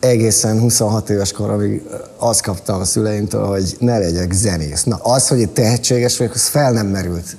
egészen 0.00 0.60
26 0.60 1.10
éves 1.10 1.32
koromig 1.32 1.82
azt 2.16 2.42
kaptam 2.42 2.80
a 2.80 2.84
szüleimtől, 2.84 3.46
hogy 3.46 3.76
ne 3.78 3.98
legyek 3.98 4.32
zenész. 4.32 4.84
Na, 4.84 4.96
az, 4.96 5.28
hogy 5.28 5.50
tehetséges 5.50 6.18
vagyok, 6.18 6.34
az 6.34 6.46
fel 6.46 6.72
nem 6.72 6.86
merült 6.86 7.36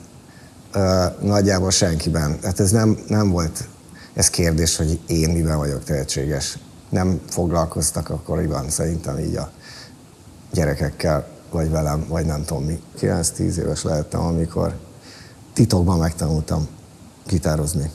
uh, 0.75 0.81
nagyjából 1.21 1.71
senkiben. 1.71 2.37
Hát 2.43 2.59
ez 2.59 2.71
nem, 2.71 2.97
nem 3.07 3.29
volt 3.29 3.67
ez 4.13 4.29
kérdés, 4.29 4.75
hogy 4.75 4.99
én 5.07 5.29
miben 5.29 5.57
vagyok 5.57 5.83
tehetséges. 5.83 6.57
Nem 6.89 7.21
foglalkoztak 7.29 8.09
akkoriban 8.09 8.69
szerintem 8.69 9.19
így 9.19 9.35
a 9.35 9.51
gyerekekkel, 10.51 11.27
vagy 11.51 11.69
velem, 11.69 12.05
vagy 12.07 12.25
nem 12.25 12.43
tudom 12.45 12.63
mi. 12.63 12.81
9-10 12.99 13.39
éves 13.39 13.83
lehettem, 13.83 14.21
amikor 14.21 14.73
titokban 15.53 15.97
megtanultam 15.97 16.67
gitározni. 17.27 17.91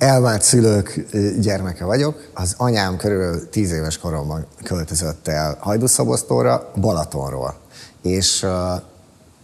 Elvált 0.00 0.42
szülők 0.42 1.06
gyermeke 1.40 1.84
vagyok. 1.84 2.30
Az 2.34 2.54
anyám 2.56 2.96
körülbelül 2.96 3.48
10 3.48 3.72
éves 3.72 3.98
koromban 3.98 4.46
költözött 4.62 5.28
el 5.28 5.56
Hajdúszobosztóra, 5.60 6.70
Balatonról. 6.80 7.54
És 8.02 8.42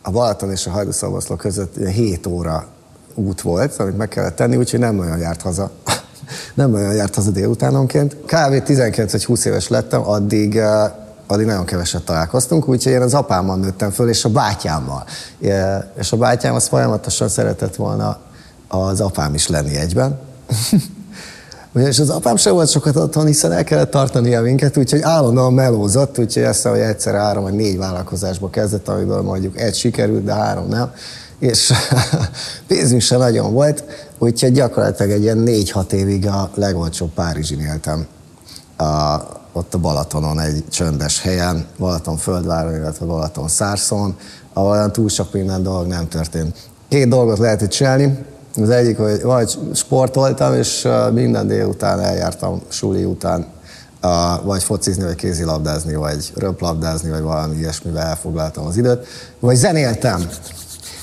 a 0.02 0.10
Balaton 0.10 0.50
és 0.50 0.66
a 0.66 0.70
Hajdúszoboszló 0.70 1.36
között 1.36 1.76
7 1.76 2.26
óra 2.26 2.66
út 3.14 3.40
volt, 3.40 3.76
amit 3.76 3.96
meg 3.96 4.08
kellett 4.08 4.36
tenni, 4.36 4.56
úgyhogy 4.56 4.80
nem 4.80 4.98
olyan 4.98 5.18
járt 5.18 5.42
haza. 5.42 5.70
nem 6.54 6.74
olyan 6.74 6.94
járt 6.94 7.14
haza 7.14 7.30
délutánonként. 7.30 8.16
Kb. 8.16 8.62
19 8.62 9.12
vagy 9.12 9.24
20 9.24 9.44
éves 9.44 9.68
lettem, 9.68 10.08
addig 10.08 10.60
addig 11.26 11.46
nagyon 11.46 11.64
keveset 11.64 12.04
találkoztunk, 12.04 12.68
úgyhogy 12.68 12.92
én 12.92 13.02
az 13.02 13.14
apámmal 13.14 13.56
nőttem 13.56 13.90
föl, 13.90 14.08
és 14.08 14.24
a 14.24 14.28
bátyámmal. 14.28 15.04
És 15.98 16.12
a 16.12 16.16
bátyám 16.16 16.54
az 16.54 16.68
folyamatosan 16.68 17.28
szeretett 17.28 17.74
volna 17.74 18.18
az 18.68 19.00
apám 19.00 19.34
is 19.34 19.48
lenni 19.48 19.76
egyben. 19.76 20.18
Ugyanis 21.76 21.98
az 21.98 22.10
apám 22.10 22.36
sem 22.36 22.52
volt 22.52 22.68
sokat 22.68 22.96
otthon, 22.96 23.26
hiszen 23.26 23.52
el 23.52 23.64
kellett 23.64 23.90
tartania 23.90 24.42
minket, 24.42 24.76
úgyhogy 24.76 25.00
állandóan 25.02 25.52
melózott, 25.52 26.18
úgyhogy 26.18 26.42
ezt 26.42 26.66
hogy 26.66 26.78
egyszer 26.78 27.14
három 27.14 27.42
vagy 27.42 27.54
négy 27.54 27.78
vállalkozásba 27.78 28.50
kezdett, 28.50 28.88
amiből 28.88 29.22
mondjuk 29.22 29.60
egy 29.60 29.74
sikerült, 29.74 30.24
de 30.24 30.32
három 30.32 30.68
nem. 30.68 30.90
És 31.38 31.72
pénzünk 32.68 33.00
sem 33.00 33.18
nagyon 33.18 33.52
volt, 33.52 33.84
úgyhogy 34.18 34.52
gyakorlatilag 34.52 35.12
egy 35.12 35.22
ilyen 35.22 35.38
négy-hat 35.38 35.92
évig 35.92 36.26
a 36.26 36.50
legolcsóbb 36.54 37.10
Párizsin 37.14 37.60
éltem. 37.60 38.06
A, 38.76 39.16
ott 39.52 39.74
a 39.74 39.78
Balatonon 39.78 40.40
egy 40.40 40.64
csöndes 40.70 41.22
helyen, 41.22 41.66
Balaton 41.78 42.16
földváron, 42.16 42.74
illetve 42.74 43.06
Balaton 43.06 43.48
szárszon, 43.48 44.16
ahol 44.52 44.70
olyan 44.70 44.92
túl 44.92 45.08
sok 45.08 45.32
minden 45.32 45.62
dolog 45.62 45.86
nem 45.86 46.08
történt. 46.08 46.56
Két 46.88 47.08
dolgot 47.08 47.38
lehet 47.38 47.68
csinálni, 47.68 48.18
az 48.62 48.70
egyik, 48.70 48.98
hogy 48.98 49.22
vagy 49.22 49.58
sportoltam, 49.74 50.54
és 50.54 50.88
minden 51.12 51.46
délután 51.46 52.00
eljártam 52.00 52.62
suli 52.68 53.04
után, 53.04 53.46
vagy 54.44 54.62
focizni, 54.62 55.04
vagy 55.04 55.14
kézilabdázni, 55.14 55.94
vagy 55.94 56.32
röplabdázni, 56.34 57.10
vagy 57.10 57.22
valami 57.22 57.56
ilyesmivel 57.56 58.02
elfoglaltam 58.02 58.66
az 58.66 58.76
időt, 58.76 59.06
vagy 59.40 59.56
zenéltem. 59.56 60.28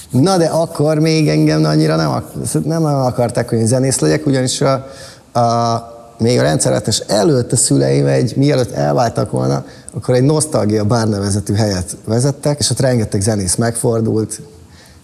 Na 0.09 0.37
de 0.37 0.45
akkor 0.45 0.99
még 0.99 1.29
engem 1.29 1.63
annyira 1.63 1.95
nem, 1.95 2.23
nem 2.63 2.85
akarták, 2.85 3.49
hogy 3.49 3.57
én 3.57 3.67
zenész 3.67 3.99
legyek, 3.99 4.25
ugyanis 4.25 4.61
a, 4.61 4.88
a, 5.39 5.91
még 6.17 6.39
a 6.39 6.41
rendszeretes 6.41 6.99
előtt 6.99 7.51
a 7.51 7.55
szüleim 7.55 8.05
egy, 8.05 8.35
mielőtt 8.35 8.71
elváltak 8.71 9.31
volna, 9.31 9.65
akkor 9.93 10.15
egy 10.15 10.23
nosztalgia 10.23 10.83
bárnevezetű 10.83 11.53
helyet 11.53 11.97
vezettek, 12.05 12.59
és 12.59 12.69
ott 12.69 12.79
rengeteg 12.79 13.21
zenész 13.21 13.55
megfordult, 13.55 14.41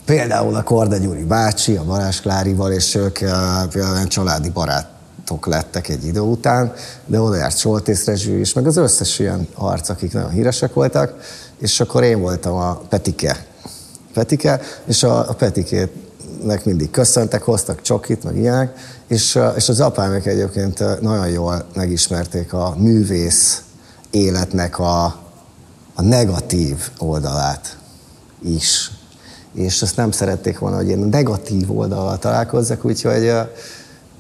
Például 0.10 0.56
a 0.56 0.64
Korda 0.64 0.98
Gyuri 0.98 1.24
bácsi, 1.24 1.76
a 1.76 1.84
Balázs 1.84 2.22
Klárival, 2.22 2.72
és 2.72 2.96
ők 2.96 3.18
például 3.70 4.08
családi 4.08 4.50
barátok 4.50 5.46
lettek 5.46 5.88
egy 5.88 6.06
idő 6.06 6.20
után, 6.20 6.74
de 7.06 7.22
oda 7.22 7.36
járt 7.36 7.58
Soltész 7.58 8.06
Rezső 8.06 8.40
is, 8.40 8.54
meg 8.54 8.68
az 8.68 8.78
összes 8.78 9.20
ilyen 9.20 9.48
arc, 9.54 9.90
akik 9.90 10.14
nagyon 10.14 10.30
híresek 10.30 10.74
voltak, 10.74 11.14
és 11.60 11.80
akkor 11.80 12.04
én 12.04 12.20
voltam 12.20 12.56
a 12.56 12.74
Petike. 12.74 13.46
Petike, 14.14 14.62
és 14.86 15.04
a, 15.04 15.30
a 15.30 15.34
Petikének 15.34 16.66
mindig 16.66 16.92
köszöntek, 16.92 17.42
hoztak 17.42 17.82
csokit, 17.82 18.24
meg 18.24 18.38
ilyenek, 18.38 18.78
és, 19.08 19.40
és 19.56 19.70
az 19.70 19.80
apámék 19.80 20.26
egyébként 20.26 21.02
nagyon 21.02 21.28
jól 21.28 21.66
megismerték 21.76 22.54
a 22.54 22.76
művész 22.78 23.62
életnek 24.10 24.80
a, 24.80 25.06
a 25.94 26.02
negatív 26.02 26.90
oldalát 26.98 27.78
is 28.44 28.92
és 29.54 29.82
ezt 29.82 29.96
nem 29.96 30.12
szerették 30.12 30.60
volna, 30.60 30.76
hogy 30.76 30.90
én 30.90 30.98
negatív 30.98 31.78
oldalal 31.78 32.18
találkozzak, 32.18 32.86
úgyhogy 32.86 33.32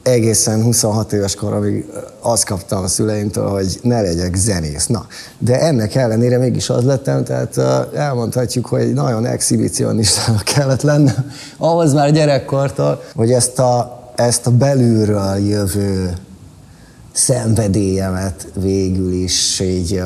egészen 0.03 0.63
26 0.63 1.13
éves 1.13 1.35
koromig 1.35 1.85
azt 2.19 2.45
kaptam 2.45 2.83
a 2.83 2.87
szüleimtől, 2.87 3.49
hogy 3.49 3.79
ne 3.81 4.01
legyek 4.01 4.35
zenész. 4.35 4.87
Na, 4.87 5.07
de 5.37 5.59
ennek 5.59 5.95
ellenére 5.95 6.37
mégis 6.37 6.69
az 6.69 6.83
lettem, 6.83 7.23
tehát 7.23 7.57
elmondhatjuk, 7.95 8.65
hogy 8.65 8.93
nagyon 8.93 9.25
exhibicionistának 9.25 10.43
kellett 10.43 10.81
lennem, 10.81 11.31
ahhoz 11.57 11.93
már 11.93 12.11
gyerekkortól, 12.11 13.03
hogy 13.15 13.31
ezt 13.31 13.59
a, 13.59 13.99
ezt 14.15 14.47
a 14.47 14.51
belülről 14.51 15.37
jövő 15.37 16.13
szenvedélyemet 17.11 18.47
végül 18.53 19.11
is 19.11 19.59
így, 19.59 20.03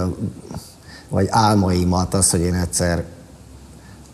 vagy 1.09 1.27
álmaimat, 1.29 2.13
az, 2.13 2.29
hogy 2.29 2.41
én 2.41 2.53
egyszer 2.53 3.03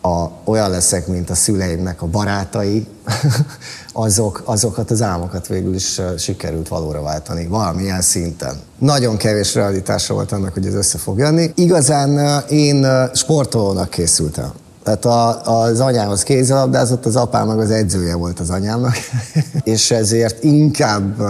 a, 0.01 0.29
olyan 0.43 0.69
leszek, 0.69 1.07
mint 1.07 1.29
a 1.29 1.35
szüleimnek 1.35 2.01
a 2.01 2.05
barátai, 2.05 2.87
azok, 3.93 4.41
azokat 4.45 4.91
az 4.91 5.01
álmokat 5.01 5.47
végül 5.47 5.75
is 5.75 6.01
sikerült 6.17 6.67
valóra 6.67 7.01
váltani 7.01 7.47
valamilyen 7.47 8.01
szinten. 8.01 8.59
Nagyon 8.77 9.17
kevés 9.17 9.55
realitása 9.55 10.13
volt 10.13 10.31
annak, 10.31 10.53
hogy 10.53 10.65
ez 10.65 10.73
össze 10.73 10.97
fog 10.97 11.17
jönni. 11.17 11.51
Igazán 11.55 12.43
én 12.49 12.87
sportolónak 13.13 13.89
készültem. 13.89 14.51
Tehát 14.83 15.05
a, 15.05 15.41
az 15.63 15.79
anyám 15.79 16.09
az 16.09 16.23
kézilabdázott, 16.23 17.05
az 17.05 17.15
apám 17.15 17.47
meg 17.47 17.59
az 17.59 17.71
edzője 17.71 18.15
volt 18.15 18.39
az 18.39 18.49
anyámnak, 18.49 18.95
és 19.63 19.91
ezért 19.91 20.43
inkább, 20.43 21.21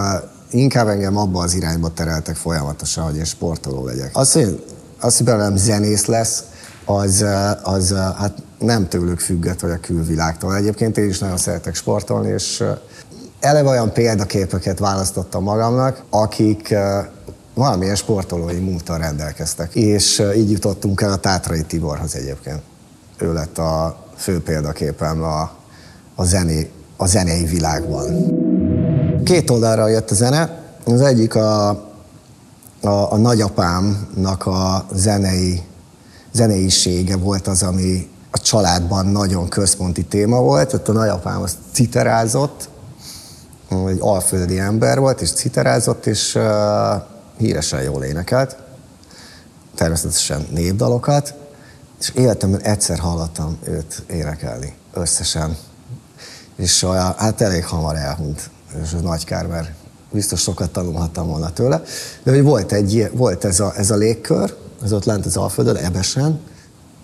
inkább 0.52 0.88
engem 0.88 1.18
abba 1.18 1.42
az 1.42 1.54
irányba 1.54 1.90
tereltek 1.94 2.36
folyamatosan, 2.36 3.04
hogy 3.04 3.16
én 3.16 3.24
sportoló 3.24 3.86
legyek. 3.86 4.10
Az, 4.14 4.32
hogy, 4.32 4.66
az, 5.00 5.18
hogy 5.18 5.26
belőlem 5.26 5.56
zenész 5.56 6.06
lesz, 6.06 6.44
az, 6.90 7.26
az 7.64 7.96
hát 8.18 8.34
nem 8.60 8.88
tőlük 8.88 9.20
függött, 9.20 9.60
vagy 9.60 9.72
a 9.72 9.80
külvilágtól. 9.80 10.56
Egyébként 10.56 10.98
én 10.98 11.10
is 11.10 11.20
nagyon 11.20 11.38
szeretek 11.38 11.76
sportolni, 11.76 12.30
és 12.30 12.64
eleve 13.40 13.70
olyan 13.70 13.94
példaképeket 13.94 14.80
választottam 14.80 15.44
magamnak, 15.44 16.04
akik 16.10 16.76
valamilyen 17.54 17.96
sportolói 17.96 18.60
múltal 18.60 18.98
rendelkeztek. 18.98 19.76
És 19.76 20.24
így 20.36 20.52
jutottunk 20.52 21.02
el 21.02 21.12
a 21.12 21.16
Tátrai 21.16 21.62
Tiborhoz 21.62 22.16
egyébként. 22.16 22.62
Ő 23.18 23.34
lett 23.34 23.58
a 23.58 23.98
fő 24.16 24.42
példaképem 24.42 25.24
a, 25.24 25.52
a, 26.16 26.24
zené, 26.24 26.70
a 26.98 27.08
zenei 27.08 27.46
világban. 27.46 28.06
Két 29.24 29.50
oldalra 29.50 29.88
jött 29.88 30.12
a 30.12 30.16
zene. 30.16 30.64
Az 30.86 31.02
egyik 31.02 31.36
a, 31.36 31.70
a, 32.82 33.12
a 33.12 33.18
nagyapámnak 33.18 34.46
a 34.46 34.86
zenei 34.94 35.64
zeneisége 36.32 37.18
volt 37.18 37.48
az, 37.48 37.64
ami 37.64 38.10
a 38.32 38.40
családban 38.40 39.06
nagyon 39.06 39.50
központi 39.50 40.06
téma 40.06 40.42
volt. 40.42 40.74
Ott 40.74 40.88
a 40.88 40.92
nagyapám 40.92 41.42
az 41.42 41.58
citerázott, 41.72 42.70
egy 43.88 43.98
alföldi 44.00 44.60
ember 44.60 45.00
volt, 45.00 45.22
és 45.22 45.32
citerázott, 45.32 46.06
és 46.06 46.36
uh, 46.36 46.44
híresen 47.38 47.82
jól 47.82 48.04
énekelt. 48.04 48.58
Természetesen 49.76 50.48
népdalokat, 50.52 51.34
és 52.00 52.12
életemben 52.16 52.62
egyszer 52.62 53.00
hallottam 53.00 53.58
őt 53.64 54.04
énekelni, 54.08 54.74
összesen. 54.94 55.58
És 56.56 56.84
uh, 56.84 56.96
hát 56.96 57.42
elég 57.42 57.66
hamar 57.66 57.96
elhunyt, 57.96 58.50
és 58.84 58.92
ez 58.92 59.02
nagy 59.02 59.26
kár, 59.26 59.48
mert 59.48 59.72
biztos 60.12 60.42
sokat 60.42 60.72
tanulhattam 60.72 61.28
volna 61.28 61.54
tőle. 61.54 61.82
De 62.24 62.32
hogy 62.32 62.44
volt, 62.44 62.72
egy, 62.72 63.10
volt 63.14 63.46
ez, 63.46 63.60
a, 63.60 63.74
ez 63.76 63.92
a 63.92 63.96
légkör, 63.96 64.56
az 64.84 64.94
ott 64.94 65.06
lent 65.06 65.26
az 65.26 65.38
Alföldön, 65.38 65.76
Ebesen, 65.76 66.40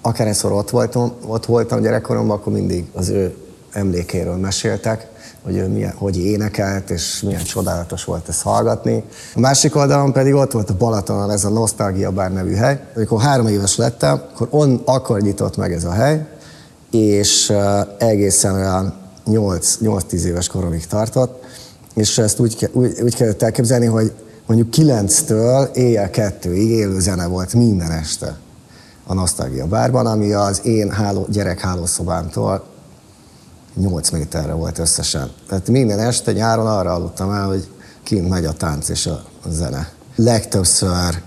akárhányszor 0.02 0.52
ott 0.52 0.70
voltam, 0.70 1.14
ott 1.28 1.46
voltam 1.46 1.82
gyerekkoromban, 1.82 2.38
akkor 2.38 2.54
mindig 2.54 2.86
az 2.94 3.10
ő 3.10 3.36
emlékéről 3.72 4.36
meséltek, 4.36 5.08
hogy 5.44 5.56
ő 5.56 5.68
milyen, 5.68 5.94
hogy 5.98 6.18
énekelt, 6.18 6.90
és 6.90 7.22
milyen 7.22 7.44
csodálatos 7.44 8.04
volt 8.04 8.30
ezt 8.30 8.42
hallgatni. 8.42 9.04
A 9.36 9.40
másik 9.40 9.76
oldalon 9.76 10.14
pedig 10.14 10.34
ott 10.34 10.52
volt 10.52 10.70
a 10.70 10.76
Balatonon 10.78 11.32
ez 11.32 11.44
a 11.44 11.50
Nostalgia 11.50 12.12
Bar 12.12 12.32
nevű 12.32 12.54
hely. 12.54 12.82
Amikor 12.96 13.22
három 13.22 13.48
éves 13.48 13.76
lettem, 13.76 14.22
akkor 14.34 14.48
on, 14.50 14.82
akkor 14.86 15.22
nyitott 15.22 15.58
meg 15.58 15.74
ez 15.74 15.84
a 15.84 15.92
hely, 15.92 16.26
és 16.92 17.50
uh, 17.50 17.80
egészen 17.98 18.54
olyan 18.54 18.94
8-10 19.28 20.24
éves 20.24 20.48
koromig 20.48 20.88
tartott, 20.88 21.44
és 21.94 22.18
ezt 22.18 22.40
úgy, 22.40 22.70
úgy, 22.72 23.00
úgy 23.02 23.16
kellett 23.16 23.42
elképzelni, 23.42 23.86
hogy 23.86 24.14
mondjuk 24.46 24.70
9-től 24.72 25.74
éjjel 25.74 26.10
2-ig 26.12 26.68
élő 26.68 27.00
zene 27.00 27.26
volt 27.26 27.54
minden 27.54 27.92
este 27.92 28.38
a 29.08 29.14
Nostalgia 29.14 29.66
bárban, 29.66 30.06
ami 30.06 30.32
az 30.32 30.66
én 30.66 30.92
háló, 30.92 31.26
gyerek 31.30 31.60
hálószobámtól 31.60 32.64
8 33.76 34.10
méterre 34.10 34.54
volt 34.54 34.80
összesen. 34.80 35.32
Tehát 35.48 35.70
minden 35.70 36.00
este 36.00 36.32
nyáron 36.32 36.68
arra 36.68 36.94
aludtam 36.94 37.32
el, 37.32 37.46
hogy 37.46 37.68
kint 38.04 38.30
megy 38.30 38.46
a 38.46 38.54
tánc 38.54 38.90
és 38.90 39.06
a 39.06 39.24
zene. 39.48 39.90
Legtöbbször 40.16 41.22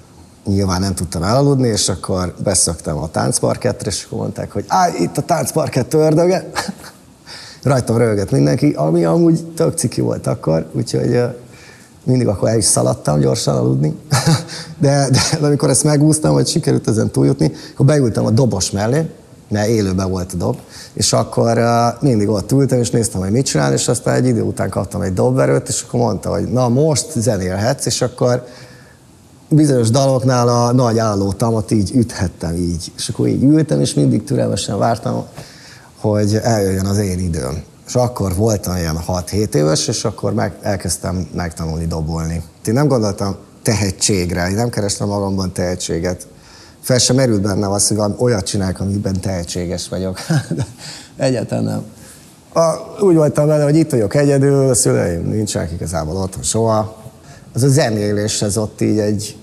nyilván 0.44 0.81
nem 0.81 0.94
tudtam 0.94 1.23
elaludni, 1.23 1.69
és 1.69 1.88
akkor 1.88 2.35
beszöktem 2.43 2.97
a 2.97 3.11
táncparkettre, 3.11 3.91
és 3.91 4.05
akkor 4.05 4.19
mondták, 4.19 4.53
hogy 4.53 4.65
állj, 4.69 4.93
itt 4.99 5.17
a 5.17 5.23
táncparkett 5.23 5.94
ördöge. 5.94 6.50
Rajtam 7.62 7.97
rögött 7.97 8.31
mindenki, 8.31 8.73
ami 8.73 9.05
amúgy 9.05 9.44
tök 9.44 9.79
ciki 9.79 10.00
volt 10.00 10.26
akkor, 10.26 10.70
úgyhogy 10.73 11.20
mindig 12.08 12.26
akkor 12.26 12.49
el 12.49 12.56
is 12.56 12.64
szaladtam 12.64 13.20
gyorsan 13.20 13.56
aludni. 13.56 13.94
De, 14.81 15.08
de 15.10 15.46
amikor 15.46 15.70
ezt 15.70 15.84
megúsztam, 15.84 16.32
hogy 16.32 16.46
sikerült 16.46 16.88
ezen 16.88 17.10
túljutni, 17.10 17.52
akkor 17.72 17.87
beültem 17.87 18.26
a 18.26 18.31
dobos 18.31 18.70
mellé, 18.70 19.10
mert 19.49 19.69
élőben 19.69 20.10
volt 20.10 20.32
a 20.32 20.37
dob, 20.37 20.56
és 20.93 21.12
akkor 21.12 21.58
uh, 21.58 22.02
mindig 22.02 22.28
ott 22.28 22.52
ültem, 22.52 22.78
és 22.78 22.90
néztem, 22.90 23.20
hogy 23.20 23.31
mit 23.31 23.46
csinál, 23.46 23.72
és 23.72 23.88
aztán 23.88 24.14
egy 24.14 24.26
idő 24.26 24.43
után 24.43 24.69
kaptam 24.69 25.00
egy 25.00 25.12
dobverőt, 25.12 25.69
és 25.69 25.84
akkor 25.87 26.00
mondta, 26.00 26.31
hogy 26.31 26.44
na 26.44 26.69
most 26.69 27.12
zenélhetsz, 27.16 27.87
és 27.87 28.02
akkor 28.02 28.46
bizonyos 29.49 29.90
daloknál 29.90 30.49
a 30.49 30.72
nagy 30.72 30.99
állótamat 30.99 31.70
így 31.70 31.90
üthettem 31.94 32.55
így. 32.55 32.93
És 32.96 33.08
akkor 33.08 33.28
így 33.28 33.43
ültem, 33.43 33.81
és 33.81 33.94
mindig 33.94 34.25
türelmesen 34.25 34.78
vártam, 34.78 35.25
hogy 36.00 36.38
eljöjjön 36.43 36.87
az 36.87 36.99
én 36.99 37.19
időm. 37.19 37.62
És 37.88 37.94
akkor 37.94 38.35
voltam 38.35 38.76
ilyen 38.76 38.99
6-7 39.08 39.55
éves, 39.55 39.88
és 39.88 40.05
akkor 40.05 40.35
meg, 40.35 40.52
elkezdtem 40.62 41.29
megtanulni 41.35 41.87
dobolni. 41.87 42.43
Én 42.67 42.75
nem 42.75 42.88
gondoltam 42.88 43.37
tehetségre, 43.62 44.49
én 44.49 44.55
nem 44.55 44.69
kerestem 44.69 45.08
magamban 45.08 45.52
tehetséget. 45.52 46.26
Fel 46.81 46.99
sem 46.99 47.17
merült 47.17 47.40
bennem 47.40 47.70
az, 47.70 47.88
hogy 47.88 48.14
olyat 48.19 48.46
csinálok, 48.46 48.81
amiben 48.81 49.20
tehetséges 49.20 49.88
vagyok. 49.88 50.19
Egyáltalán 51.17 51.64
nem. 51.64 51.85
A, 52.64 52.76
úgy 53.00 53.14
voltam 53.14 53.46
vele, 53.46 53.64
hogy 53.64 53.76
itt 53.76 53.91
vagyok 53.91 54.14
egyedül, 54.14 54.69
a 54.69 54.75
szüleim 54.75 55.29
nincsenek 55.29 55.73
igazából 55.73 56.17
otthon 56.17 56.43
soha. 56.43 57.02
Az 57.52 57.62
a 57.62 57.69
zenélés, 57.69 58.43
ez 58.43 58.56
ott 58.56 58.81
így 58.81 58.99
egy 58.99 59.37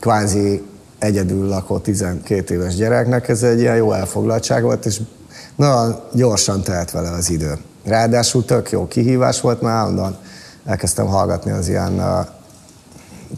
kvázi 0.00 0.62
egyedül 0.98 1.48
lakó 1.48 1.78
12 1.78 2.54
éves 2.54 2.74
gyereknek, 2.74 3.28
ez 3.28 3.42
egy 3.42 3.58
ilyen 3.58 3.76
jó 3.76 3.92
elfoglaltság 3.92 4.62
volt, 4.62 4.86
és 4.86 5.00
nagyon 5.56 6.00
gyorsan 6.12 6.62
telt 6.62 6.90
vele 6.90 7.10
az 7.10 7.30
idő. 7.30 7.58
Ráadásul 7.84 8.44
tök 8.44 8.70
jó 8.70 8.86
kihívás 8.86 9.40
volt, 9.40 9.60
mert 9.60 9.74
állandóan 9.74 10.16
elkezdtem 10.64 11.06
hallgatni 11.06 11.50
az 11.50 11.68
ilyen 11.68 12.26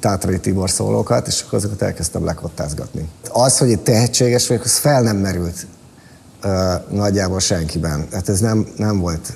Tátrai 0.01 0.39
Tibor 0.39 0.71
szólókat, 0.71 1.27
és 1.27 1.43
akkor 1.43 1.59
azokat 1.59 1.83
elkezdtem 1.83 2.25
lekottázgatni. 2.25 3.09
Az, 3.29 3.59
hogy 3.59 3.71
itt 3.71 3.85
tehetséges 3.85 4.49
vagyok, 4.49 4.65
az 4.65 4.77
fel 4.77 5.03
nem 5.03 5.17
merült 5.17 5.67
uh, 6.45 6.51
nagyjából 6.91 7.41
senkiben. 7.41 8.07
Hát 8.13 8.29
ez 8.29 8.41
nem, 8.41 8.67
nem 8.77 9.01
volt 9.01 9.33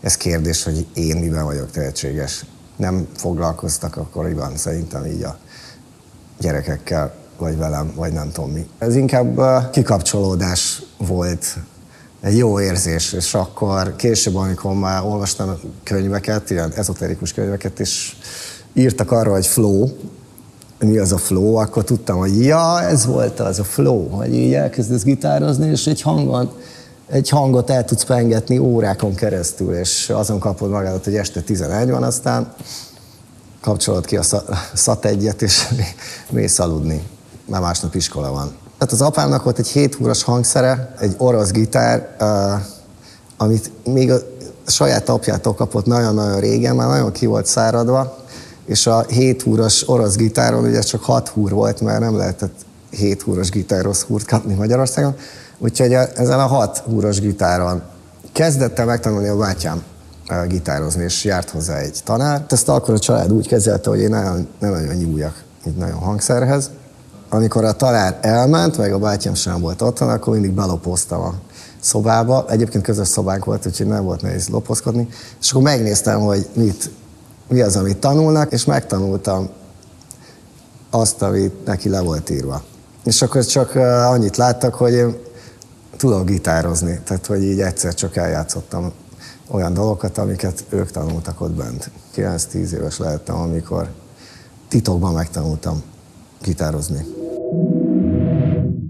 ez 0.00 0.16
kérdés, 0.16 0.62
hogy 0.62 0.86
én 0.94 1.16
miben 1.16 1.44
vagyok 1.44 1.70
tehetséges. 1.70 2.44
Nem 2.76 3.08
foglalkoztak 3.16 3.96
akkoriban 3.96 4.56
szerintem 4.56 5.04
így 5.04 5.22
a 5.22 5.38
gyerekekkel, 6.38 7.14
vagy 7.38 7.56
velem, 7.56 7.92
vagy 7.94 8.12
nem 8.12 8.30
tudom 8.32 8.50
mi. 8.50 8.68
Ez 8.78 8.94
inkább 8.94 9.40
kikapcsolódás 9.70 10.82
volt 10.98 11.56
egy 12.20 12.36
jó 12.36 12.60
érzés, 12.60 13.12
és 13.12 13.34
akkor 13.34 13.96
később, 13.96 14.36
amikor 14.36 14.74
már 14.74 15.04
olvastam 15.04 15.58
könyveket, 15.82 16.50
ilyen 16.50 16.72
ezoterikus 16.76 17.32
könyveket, 17.32 17.80
és 17.80 18.16
írtak 18.72 19.10
arra, 19.10 19.30
hogy 19.30 19.46
flow, 19.46 19.88
mi 20.78 20.98
az 20.98 21.12
a 21.12 21.18
flow, 21.18 21.54
akkor 21.54 21.84
tudtam, 21.84 22.18
hogy 22.18 22.44
ja, 22.44 22.82
ez 22.82 23.06
volt 23.06 23.40
az 23.40 23.58
a 23.58 23.64
flow, 23.64 24.08
hogy 24.08 24.34
így 24.34 24.54
elkezdesz 24.54 25.02
gitározni, 25.02 25.70
és 25.70 25.86
egy 25.86 26.02
hangon, 26.02 26.50
egy 27.06 27.28
hangot 27.28 27.70
el 27.70 27.84
tudsz 27.84 28.04
pengetni 28.04 28.58
órákon 28.58 29.14
keresztül, 29.14 29.74
és 29.74 30.10
azon 30.10 30.38
kapod 30.38 30.70
magadat, 30.70 31.04
hogy 31.04 31.14
este 31.14 31.40
11 31.40 31.90
van, 31.90 32.02
aztán 32.02 32.54
kapcsolod 33.60 34.06
ki 34.06 34.16
a 34.16 34.22
szat 34.74 35.04
egyet, 35.04 35.42
és 35.42 35.66
mész 36.30 36.58
aludni, 36.58 37.02
mert 37.46 37.62
másnap 37.62 37.94
iskola 37.94 38.30
van. 38.30 38.54
Tehát 38.78 38.92
az 38.92 39.00
apámnak 39.00 39.42
volt 39.44 39.58
egy 39.58 39.68
7 39.68 39.94
húros 39.94 40.22
hangszere, 40.22 40.94
egy 41.00 41.14
orosz 41.18 41.50
gitár, 41.50 42.16
uh, 42.20 42.60
amit 43.36 43.70
még 43.84 44.10
a 44.12 44.18
saját 44.66 45.08
apjától 45.08 45.54
kapott 45.54 45.86
nagyon-nagyon 45.86 46.40
régen, 46.40 46.76
már 46.76 46.88
nagyon 46.88 47.12
ki 47.12 47.26
volt 47.26 47.46
száradva, 47.46 48.16
és 48.66 48.86
a 48.86 49.04
7 49.08 49.42
húros 49.42 49.88
orosz 49.88 50.16
gitáron 50.16 50.64
ugye 50.64 50.80
csak 50.80 51.02
6 51.02 51.28
húr 51.28 51.50
volt, 51.50 51.80
mert 51.80 52.00
nem 52.00 52.16
lehetett 52.16 52.54
7 52.90 53.22
húros 53.22 53.50
gitáros 53.50 54.02
húrt 54.02 54.26
kapni 54.26 54.54
Magyarországon, 54.54 55.14
úgyhogy 55.58 55.92
ezen 55.92 56.40
a 56.40 56.46
6 56.46 56.78
húros 56.78 57.20
gitáron 57.20 57.82
kezdettem 58.32 58.86
megtanulni 58.86 59.28
a 59.28 59.36
bátyám 59.36 59.82
gitározni, 60.48 61.04
és 61.04 61.24
járt 61.24 61.50
hozzá 61.50 61.76
egy 61.76 62.00
tanár. 62.04 62.44
Ezt 62.48 62.68
akkor 62.68 62.94
a 62.94 62.98
család 62.98 63.32
úgy 63.32 63.48
kezelte, 63.48 63.90
hogy 63.90 64.00
én 64.00 64.08
nagyon, 64.08 64.48
nem 64.58 64.70
nagyon 64.70 64.94
nyúljak 64.94 65.42
így 65.66 65.76
nagyon 65.76 65.98
hangszerhez, 65.98 66.70
amikor 67.28 67.64
a 67.64 67.72
talár 67.72 68.18
elment, 68.20 68.78
meg 68.78 68.92
a 68.92 68.98
bátyám 68.98 69.34
sem 69.34 69.60
volt 69.60 69.82
otthon, 69.82 70.08
akkor 70.08 70.32
mindig 70.32 70.50
belopoztam 70.52 71.20
a 71.20 71.34
szobába. 71.80 72.44
Egyébként 72.48 72.84
közös 72.84 73.08
szobánk 73.08 73.44
volt, 73.44 73.66
úgyhogy 73.66 73.86
nem 73.86 74.04
volt 74.04 74.22
nehéz 74.22 74.48
lopozkodni. 74.48 75.08
És 75.40 75.50
akkor 75.50 75.62
megnéztem, 75.62 76.20
hogy 76.20 76.48
mit, 76.52 76.90
mi 77.48 77.60
az, 77.60 77.76
amit 77.76 77.96
tanulnak, 77.96 78.52
és 78.52 78.64
megtanultam 78.64 79.48
azt, 80.90 81.22
amit 81.22 81.64
neki 81.64 81.88
le 81.88 82.00
volt 82.00 82.30
írva. 82.30 82.62
És 83.04 83.22
akkor 83.22 83.44
csak 83.44 83.74
annyit 84.10 84.36
láttak, 84.36 84.74
hogy 84.74 84.92
én 84.92 85.16
tudok 85.96 86.26
gitározni, 86.26 87.00
tehát 87.04 87.26
hogy 87.26 87.42
így 87.42 87.60
egyszer 87.60 87.94
csak 87.94 88.16
eljátszottam 88.16 88.92
olyan 89.50 89.74
dolgokat, 89.74 90.18
amiket 90.18 90.64
ők 90.68 90.90
tanultak 90.90 91.40
ott 91.40 91.52
bent. 91.52 91.90
9-10 92.16 92.54
éves 92.54 92.98
lehettem, 92.98 93.36
amikor 93.36 93.88
titokban 94.68 95.12
megtanultam 95.12 95.82
gitározni. 96.42 97.04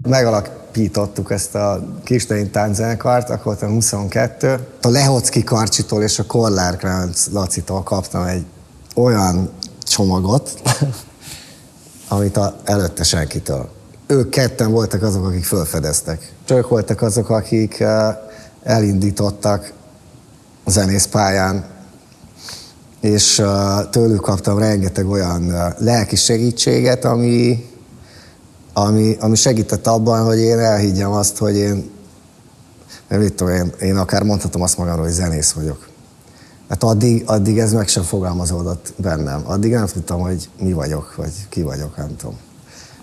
Megalapítottuk 0.01 1.31
ezt 1.31 1.55
a 1.55 1.83
Kistein 2.03 2.51
tánczenekart, 2.51 3.29
akkor 3.29 3.43
voltam 3.43 3.69
22. 3.69 4.67
A 4.81 4.87
Lehocki 4.87 5.43
Karcsitól 5.43 6.03
és 6.03 6.19
a 6.19 6.25
Korlár 6.25 6.77
Kránc 6.77 7.27
Lacitól 7.31 7.83
kaptam 7.83 8.23
egy 8.23 8.45
olyan 8.95 9.49
csomagot, 9.83 10.61
amit 12.07 12.37
a, 12.37 12.55
előtte 12.63 13.03
senkitől. 13.03 13.69
Ők 14.07 14.29
ketten 14.29 14.71
voltak 14.71 15.01
azok, 15.01 15.25
akik 15.25 15.45
felfedeztek. 15.45 16.33
Ők 16.49 16.67
voltak 16.67 17.01
azok, 17.01 17.29
akik 17.29 17.79
eh, 17.79 18.15
elindítottak 18.63 19.73
zenészpályán, 20.65 21.65
és 23.01 23.39
eh, 23.39 23.79
tőlük 23.91 24.21
kaptam 24.21 24.57
rengeteg 24.57 25.09
olyan 25.09 25.51
eh, 25.51 25.73
lelki 25.77 26.15
segítséget, 26.15 27.05
ami, 27.05 27.65
ami, 28.73 29.17
ami 29.19 29.35
segített 29.35 29.87
abban, 29.87 30.25
hogy 30.25 30.39
én 30.39 30.59
elhiggyem 30.59 31.11
azt, 31.11 31.37
hogy 31.37 31.55
én, 31.55 31.89
nem 33.07 33.19
mit 33.19 33.33
tudom, 33.33 33.53
én, 33.53 33.71
én 33.81 33.97
akár 33.97 34.23
mondhatom 34.23 34.61
azt 34.61 34.77
magamról, 34.77 35.05
hogy 35.05 35.13
zenész 35.13 35.51
vagyok. 35.51 35.87
Hát 36.69 36.83
addig, 36.83 37.23
addig 37.25 37.59
ez 37.59 37.73
meg 37.73 37.87
sem 37.87 38.03
fogalmazódott 38.03 38.93
bennem. 38.97 39.41
Addig 39.45 39.71
nem 39.71 39.85
tudtam, 39.85 40.19
hogy 40.19 40.49
mi 40.59 40.73
vagyok, 40.73 41.15
vagy 41.15 41.33
ki 41.49 41.61
vagyok, 41.61 41.97
nem 41.97 42.15
tudom. 42.15 42.37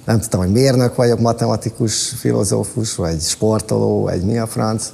Nem 0.05 0.21
tudtam, 0.21 0.41
hogy 0.41 0.53
mérnök 0.53 0.95
vagyok, 0.95 1.21
matematikus, 1.21 2.09
filozófus, 2.09 2.95
vagy 2.95 3.21
sportoló, 3.21 4.03
vagy 4.03 4.23
mi 4.23 4.39
a 4.39 4.47
franc. 4.47 4.93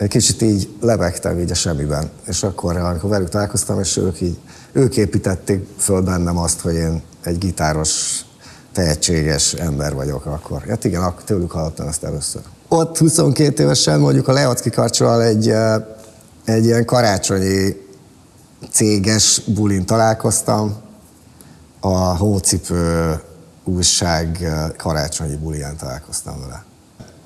Egy 0.00 0.08
kicsit 0.08 0.42
így 0.42 0.68
lebegtem 0.80 1.38
így 1.38 1.50
a 1.50 1.54
semmiben. 1.54 2.10
És 2.26 2.42
akkor, 2.42 2.76
amikor 2.76 3.10
velük 3.10 3.28
találkoztam, 3.28 3.80
és 3.80 3.96
ők 3.96 4.20
így, 4.20 4.38
ők 4.72 4.96
építették 4.96 5.66
föl 5.78 6.00
bennem 6.00 6.38
azt, 6.38 6.60
hogy 6.60 6.74
én 6.74 7.02
egy 7.22 7.38
gitáros 7.38 8.24
tehetséges 8.72 9.52
ember 9.52 9.94
vagyok 9.94 10.26
akkor. 10.26 10.62
Hát 10.68 10.84
igen, 10.84 11.14
tőlük 11.24 11.50
hallottam 11.50 11.88
ezt 11.88 12.04
először. 12.04 12.42
Ott 12.68 12.98
22 12.98 13.62
évesen 13.62 14.00
mondjuk 14.00 14.28
a 14.28 14.32
Leocki 14.32 14.70
Karcsal 14.70 15.22
egy, 15.22 15.52
egy 16.44 16.64
ilyen 16.64 16.84
karácsonyi 16.84 17.76
céges 18.70 19.42
bulin 19.46 19.86
találkoztam, 19.86 20.76
a 21.80 22.16
Hócipő 22.16 23.14
újság 23.64 24.48
karácsonyi 24.76 25.36
buliján 25.36 25.76
találkoztam 25.76 26.40
vele. 26.40 26.64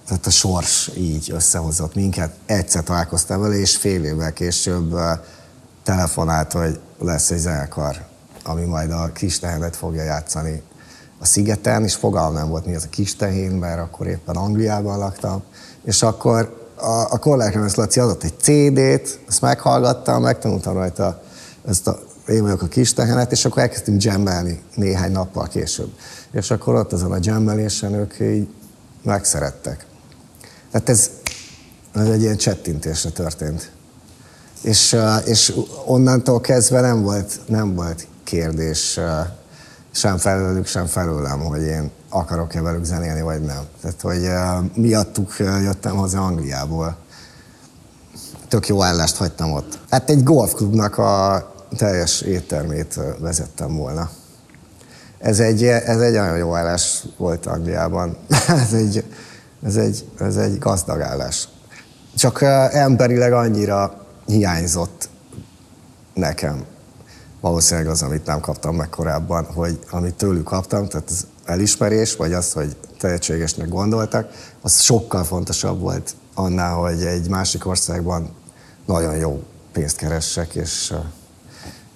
Tehát 0.06 0.26
a 0.26 0.30
sors 0.30 0.90
így 0.96 1.30
összehozott 1.34 1.94
minket. 1.94 2.32
Egyszer 2.46 2.82
találkoztam 2.82 3.40
vele, 3.40 3.54
és 3.54 3.76
fél 3.76 4.04
évvel 4.04 4.32
később 4.32 4.96
telefonált, 5.82 6.52
hogy 6.52 6.80
lesz 6.98 7.30
egy 7.30 7.38
zenekar, 7.38 8.04
ami 8.42 8.64
majd 8.64 8.90
a 8.90 9.12
kis 9.12 9.38
tehenet 9.38 9.76
fogja 9.76 10.02
játszani 10.02 10.62
a 11.18 11.24
szigeten, 11.24 11.84
és 11.84 11.94
fogalmam 11.94 12.34
nem 12.34 12.48
volt, 12.48 12.66
mi 12.66 12.74
az 12.74 12.84
a 12.84 12.88
kis 12.88 13.16
tehén, 13.16 13.50
mert 13.50 13.80
akkor 13.80 14.06
éppen 14.06 14.36
Angliában 14.36 14.98
laktam. 14.98 15.42
És 15.84 16.02
akkor 16.02 16.68
a, 16.74 17.12
a 17.12 17.18
Korlákremes 17.18 17.74
Laci 17.74 18.00
adott 18.00 18.22
egy 18.22 18.38
CD-t, 18.38 19.18
ezt 19.28 19.40
meghallgattam, 19.40 20.22
megtanultam 20.22 20.74
rajta 20.74 21.22
ezt 21.66 21.86
a 21.86 21.98
én 22.28 22.42
vagyok 22.42 22.62
a 22.62 22.66
kis 22.66 22.92
tehenet, 22.92 23.32
és 23.32 23.44
akkor 23.44 23.62
elkezdtünk 23.62 24.02
jammelni 24.02 24.62
néhány 24.74 25.12
nappal 25.12 25.48
később. 25.48 25.92
És 26.32 26.50
akkor 26.50 26.74
ott 26.74 26.92
azon 26.92 27.12
a 27.12 27.18
jammelésen 27.20 27.94
ők 27.94 28.14
így 28.20 28.48
megszerettek. 29.02 29.86
Tehát 30.74 30.88
ez, 30.88 31.10
ez 31.92 32.08
egy 32.08 32.20
ilyen 32.20 32.36
csettintésre 32.36 33.10
történt. 33.10 33.70
És, 34.62 34.96
és 35.24 35.54
onnantól 35.86 36.40
kezdve 36.40 36.80
nem 36.80 37.02
volt, 37.02 37.40
nem 37.46 37.74
volt 37.74 38.06
kérdés 38.24 39.00
sem 39.90 40.16
felőlük, 40.16 40.66
sem 40.66 40.86
felőlem, 40.86 41.40
hogy 41.40 41.62
én 41.62 41.90
akarok-e 42.08 42.60
velük 42.60 42.84
zenélni, 42.84 43.22
vagy 43.22 43.40
nem. 43.40 43.62
Tehát, 43.80 44.00
hogy 44.00 44.30
miattuk 44.74 45.36
jöttem 45.38 45.96
haza 45.96 46.24
Angliából. 46.24 46.96
Tök 48.48 48.66
jó 48.68 48.82
állást 48.82 49.16
hagytam 49.16 49.52
ott. 49.52 49.78
Hát 49.90 50.10
egy 50.10 50.22
golfklubnak 50.22 50.98
a 50.98 51.54
teljes 51.76 52.20
éttermét 52.20 53.00
vezettem 53.18 53.76
volna. 53.76 54.10
Ez 55.18 55.40
egy, 55.40 55.64
ez 55.64 56.00
egy 56.00 56.14
olyan 56.14 56.36
jó 56.36 56.54
állás 56.54 57.04
volt 57.16 57.46
Angliában. 57.46 58.16
ez, 58.48 58.72
egy, 58.72 59.04
ez, 59.64 59.76
egy, 59.76 60.04
ez 60.18 60.36
egy 60.36 60.58
gazdag 60.58 61.00
állás. 61.00 61.48
Csak 62.14 62.42
emberileg 62.72 63.32
annyira 63.32 64.06
hiányzott 64.26 65.08
nekem 66.14 66.64
valószínűleg 67.44 67.90
az, 67.90 68.02
amit 68.02 68.26
nem 68.26 68.40
kaptam 68.40 68.76
meg 68.76 68.88
korábban, 68.88 69.44
hogy 69.44 69.78
amit 69.90 70.14
tőlük 70.14 70.44
kaptam, 70.44 70.88
tehát 70.88 71.10
az 71.10 71.26
elismerés, 71.44 72.16
vagy 72.16 72.32
az, 72.32 72.52
hogy 72.52 72.76
tehetségesnek 72.98 73.68
gondoltak, 73.68 74.30
az 74.60 74.80
sokkal 74.80 75.24
fontosabb 75.24 75.80
volt 75.80 76.14
annál, 76.34 76.74
hogy 76.74 77.02
egy 77.02 77.28
másik 77.28 77.66
országban 77.66 78.28
nagyon 78.86 79.16
jó 79.16 79.42
pénzt 79.72 79.96
keressek, 79.96 80.54
és, 80.54 80.94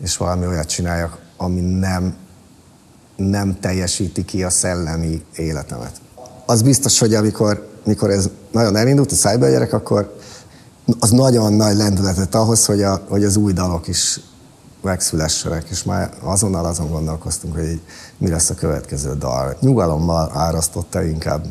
és 0.02 0.16
valami 0.16 0.46
olyat 0.46 0.68
csináljak, 0.68 1.18
ami 1.36 1.60
nem, 1.60 2.16
nem 3.16 3.60
teljesíti 3.60 4.24
ki 4.24 4.42
a 4.44 4.50
szellemi 4.50 5.24
életemet. 5.36 6.00
Az 6.50 6.62
biztos, 6.62 6.98
hogy 6.98 7.14
amikor, 7.14 7.68
amikor 7.84 8.10
ez 8.10 8.28
nagyon 8.52 8.76
elindult, 8.76 9.12
a 9.12 9.14
cybergyerek, 9.14 9.72
akkor 9.72 10.16
az 10.98 11.10
nagyon 11.10 11.52
nagy 11.52 11.76
lendületet 11.76 12.34
ahhoz, 12.34 12.64
hogy, 12.64 12.82
a, 12.82 13.00
hogy 13.08 13.24
az 13.24 13.36
új 13.36 13.52
dalok 13.52 13.88
is 13.88 14.20
megszülessenek, 14.82 15.68
és 15.70 15.82
már 15.82 16.12
azonnal 16.20 16.64
azon 16.64 16.90
gondolkoztunk, 16.90 17.54
hogy 17.54 17.80
mi 18.18 18.28
lesz 18.28 18.50
a 18.50 18.54
következő 18.54 19.14
dal. 19.14 19.56
Nyugalommal 19.60 20.30
árasztotta 20.34 21.02
inkább. 21.02 21.46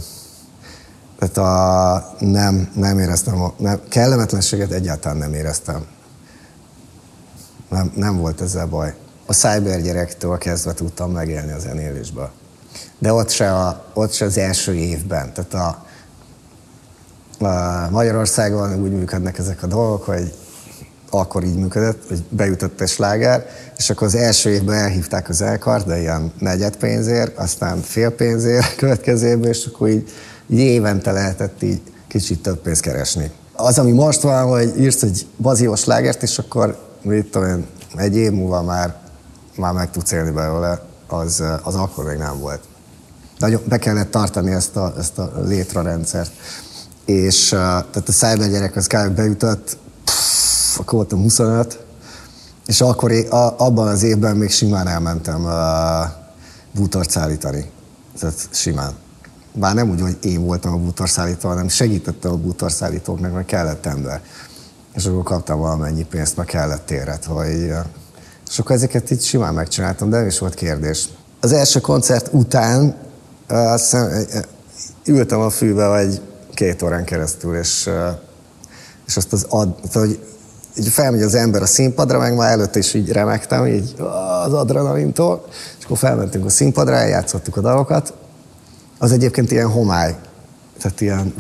Tehát 1.20 1.38
a, 1.38 2.16
nem, 2.20 2.72
nem 2.76 3.00
éreztem, 3.00 3.52
nem, 3.58 3.80
kellemetlenséget 3.90 4.72
egyáltalán 4.72 5.18
nem 5.18 5.34
éreztem. 5.34 5.86
Nem, 7.70 7.92
nem 7.96 8.18
volt 8.18 8.42
ezzel 8.42 8.66
baj. 8.66 8.96
A 9.26 9.34
cyber 9.34 9.82
gyerektől 9.82 10.38
kezdve 10.38 10.74
tudtam 10.74 11.12
megélni 11.12 11.52
a 11.52 11.60
zenélésből. 11.60 12.32
De 13.00 13.14
ott 13.14 13.30
se, 13.30 13.54
a, 13.54 13.84
ott 13.94 14.14
se 14.14 14.26
az 14.26 14.38
első 14.38 14.74
évben. 14.74 15.34
Tehát 15.34 15.54
a, 15.54 15.86
a 17.46 17.90
Magyarországon 17.90 18.82
úgy 18.82 18.92
működnek 18.92 19.38
ezek 19.38 19.64
a 19.64 19.68
dolgok, 19.68 20.04
hogy 20.04 20.34
akkor 21.10 21.44
így 21.44 21.56
működött, 21.56 22.08
hogy 22.08 22.24
bejutott 22.30 22.82
egy 22.82 22.88
sláger, 22.88 23.46
és 23.78 23.90
akkor 23.90 24.08
az 24.08 24.16
első 24.16 24.50
évben 24.50 24.78
elhívták 24.78 25.30
az 25.30 25.42
elkart, 25.42 25.86
de 25.86 26.00
ilyen 26.00 26.32
negyed 26.40 26.76
pénzért, 26.76 27.38
aztán 27.38 27.82
fél 27.82 28.10
pénzért 28.10 28.76
következőben, 28.76 29.50
és 29.50 29.66
akkor 29.66 29.90
így, 29.90 30.10
így 30.48 30.60
évente 30.60 31.12
lehetett 31.12 31.62
így 31.64 31.82
kicsit 32.08 32.42
több 32.42 32.58
pénzt 32.58 32.82
keresni. 32.82 33.32
Az, 33.54 33.80
ami 33.80 33.92
most 33.92 34.22
van, 34.22 34.48
hogy 34.48 34.80
írsz 34.80 35.02
egy 35.02 35.28
baziós 35.38 35.80
slágert, 35.80 36.24
és 36.24 36.38
akkor 36.38 36.78
mit 37.02 37.32
tudom 37.32 37.48
én, 37.48 37.66
egy 37.96 38.16
év 38.16 38.32
múlva 38.32 38.62
már, 38.62 38.96
már 39.56 39.74
meg 39.74 39.92
tudsz 39.92 40.12
élni 40.12 40.32
belőle, 40.32 40.87
az, 41.08 41.44
az 41.64 41.76
akkor 41.76 42.06
még 42.06 42.18
nem 42.18 42.40
volt. 42.40 42.62
Nagyon 43.38 43.62
be 43.68 43.78
kellett 43.78 44.12
tartani 44.12 44.52
ezt 44.52 44.76
a, 44.76 44.94
ezt 44.98 45.18
a 45.18 45.32
létrarendszert. 45.44 46.32
És 47.06 47.50
tehát 47.50 48.04
a 48.08 48.12
cyber 48.12 48.50
gyerek 48.50 48.76
az 48.76 48.88
kb. 48.88 49.16
beütött, 49.16 49.78
akkor 50.78 50.94
voltam 50.94 51.22
25, 51.22 51.86
és 52.66 52.82
akkor 52.82 53.12
én, 53.12 53.28
a, 53.28 53.60
abban 53.60 53.88
az 53.88 54.04
évben 54.04 54.38
még 54.38 54.52
simán 54.52 54.88
elmentem 54.88 55.44
uh, 55.44 55.52
bútort 56.72 57.10
szállítani. 57.10 57.70
Tehát 58.20 58.48
simán. 58.52 58.94
Bár 59.54 59.76
nem 59.76 59.90
úgy, 59.90 60.02
hogy 60.02 60.18
én 60.22 60.46
voltam 60.46 60.74
a 60.74 60.78
bútorszállító, 60.78 61.48
hanem 61.48 61.68
segítettem 61.68 62.32
a 62.32 62.36
bútorszállítóknak, 62.36 63.34
mert 63.34 63.46
kellett 63.46 63.86
ember. 63.86 64.22
És 64.94 65.06
akkor 65.06 65.24
kaptam 65.24 65.60
valamennyi 65.60 66.04
pénzt, 66.04 66.38
meg 66.38 66.46
kellett 66.46 66.86
téret, 66.86 67.26
hogy... 67.26 67.74
És 68.50 68.60
akkor 68.60 68.76
ezeket 68.76 69.12
így 69.12 69.22
simán 69.22 69.54
megcsináltam, 69.54 70.10
de 70.10 70.18
nem 70.18 70.28
is 70.28 70.40
volt 70.40 70.54
kérdés. 70.54 71.10
Az 71.40 71.52
első 71.52 71.80
koncert 71.80 72.30
után 72.32 72.96
uh, 73.50 73.80
ültem 75.06 75.40
a 75.40 75.50
fűbe 75.50 75.88
vagy 75.88 76.22
két 76.54 76.82
órán 76.82 77.04
keresztül, 77.04 77.56
és, 77.56 77.90
és 79.08 79.18
azt 79.18 79.34
az 79.34 79.46
ad, 79.50 79.76
hogy 79.94 80.20
így 80.78 80.88
felmegy 80.88 81.22
az 81.22 81.36
ember 81.36 81.62
a 81.62 81.66
színpadra, 81.66 82.20
meg 82.20 82.36
már 82.36 82.52
előtte 82.52 82.80
is 82.80 82.94
így 82.94 83.12
remektem, 83.12 83.66
így 83.66 83.96
az 84.46 84.54
adrenalintól, 84.54 85.46
és 85.80 85.86
akkor 85.86 85.98
felmentünk 85.98 86.46
a 86.46 86.50
színpadra, 86.50 86.96
eljátszottuk 86.96 87.58
a 87.58 87.62
dalokat. 87.62 88.14
Az 88.98 89.12
egyébként 89.12 89.52
ilyen 89.52 89.70
homály, 89.70 90.16
tehát 90.82 91.02
ilyen, 91.02 91.34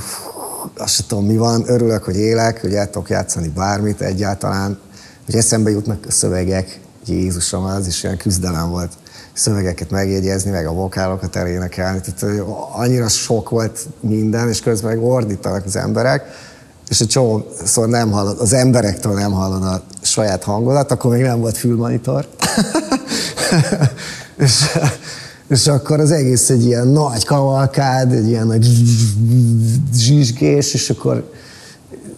azt 0.77 0.93
sem 0.93 1.05
tudom 1.07 1.25
mi 1.25 1.37
van, 1.37 1.63
örülök, 1.67 2.03
hogy 2.03 2.17
élek, 2.17 2.61
hogy 2.61 2.73
el 2.73 2.89
tudok 2.89 3.09
játszani 3.09 3.47
bármit 3.47 4.01
egyáltalán, 4.01 4.79
hogy 5.25 5.35
eszembe 5.35 5.69
jutnak 5.69 6.05
a 6.07 6.11
szövegek, 6.11 6.79
Jézusom, 7.07 7.63
az 7.63 7.87
is 7.87 8.03
ilyen 8.03 8.17
küzdelem 8.17 8.69
volt. 8.69 8.91
Szövegeket 9.33 9.89
megjegyezni, 9.89 10.51
meg 10.51 10.65
a 10.65 10.71
vokálokat 10.71 11.35
elénekelni, 11.35 12.01
tehát 12.01 12.43
annyira 12.71 13.07
sok 13.07 13.49
volt 13.49 13.87
minden, 13.99 14.49
és 14.49 14.59
közben 14.59 14.95
meg 14.95 15.03
ordítanak 15.03 15.65
az 15.65 15.75
emberek, 15.75 16.23
és 16.89 16.99
egy 16.99 17.09
szóval 17.65 17.89
nem 17.89 18.11
hallod, 18.11 18.39
az 18.39 18.53
emberektől 18.53 19.13
nem 19.13 19.31
hallod 19.31 19.63
a 19.63 19.81
saját 20.01 20.43
hangodat, 20.43 20.91
akkor 20.91 21.11
még 21.11 21.21
nem 21.21 21.39
volt 21.39 21.57
fülmonitor. 21.57 22.27
és, 24.43 24.65
és 25.49 25.67
akkor 25.67 25.99
az 25.99 26.11
egész 26.11 26.49
egy 26.49 26.65
ilyen 26.65 26.87
nagy 26.87 27.25
kavalkád, 27.25 28.11
egy 28.11 28.27
ilyen 28.27 28.47
nagy 28.47 28.67
zsizsgés, 29.93 30.73
és 30.73 30.89
akkor 30.89 31.31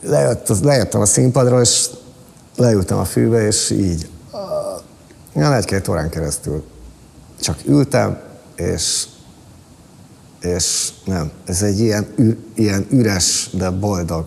lejött, 0.04 0.64
lejöttem 0.64 1.02
a 1.02 1.06
színpadról, 1.06 1.62
és 1.62 1.86
leültem 2.56 2.98
a 2.98 3.06
fűbe, 3.06 3.48
és 3.48 3.70
így 3.70 4.10
ilyen 5.36 5.54
egy-két 5.54 5.88
órán 5.88 6.10
keresztül 6.10 6.64
csak 7.40 7.58
ültem, 7.66 8.20
és 8.56 9.08
és 10.42 10.90
nem, 11.06 11.32
ez 11.46 11.62
egy 11.62 11.80
ilyen, 11.80 12.08
ilyen 12.56 12.86
üres, 12.90 13.50
de 13.54 13.70
boldog 13.70 14.26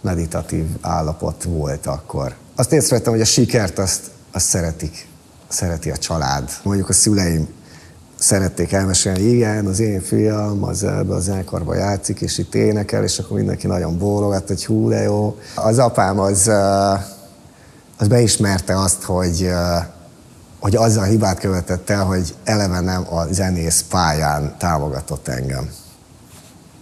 meditatív 0.00 0.64
állapot 0.80 1.42
volt 1.42 1.86
akkor. 1.86 2.34
Azt 2.56 2.72
észrevettem, 2.72 3.12
hogy 3.12 3.20
a 3.20 3.24
sikert 3.24 3.78
azt, 3.78 4.00
azt 4.32 4.46
szeretik, 4.46 5.08
szereti 5.48 5.90
a 5.90 5.96
család. 5.96 6.50
Mondjuk 6.62 6.88
a 6.88 6.92
szüleim 6.92 7.48
szerették 8.18 8.72
elmesélni, 8.72 9.20
igen, 9.20 9.66
az 9.66 9.80
én 9.80 10.00
fiam 10.00 10.62
az 10.62 10.84
ebbe 10.84 11.14
a 11.14 11.20
zenekarba 11.20 11.74
játszik, 11.74 12.20
és 12.20 12.38
itt 12.38 12.54
énekel, 12.54 13.04
és 13.04 13.18
akkor 13.18 13.36
mindenki 13.36 13.66
nagyon 13.66 13.98
bólogat, 13.98 14.48
hogy 14.48 14.64
hú, 14.64 14.88
de 14.88 15.02
jó. 15.02 15.38
Az 15.54 15.78
apám 15.78 16.18
az, 16.18 16.50
az 17.98 18.08
beismerte 18.08 18.80
azt, 18.80 19.02
hogy, 19.02 19.50
hogy 20.60 20.76
azzal 20.76 21.04
hibát 21.04 21.38
követett 21.38 21.90
el, 21.90 22.04
hogy 22.04 22.34
eleve 22.44 22.80
nem 22.80 23.06
a 23.10 23.32
zenész 23.32 23.84
pályán 23.90 24.54
támogatott 24.58 25.28
engem. 25.28 25.70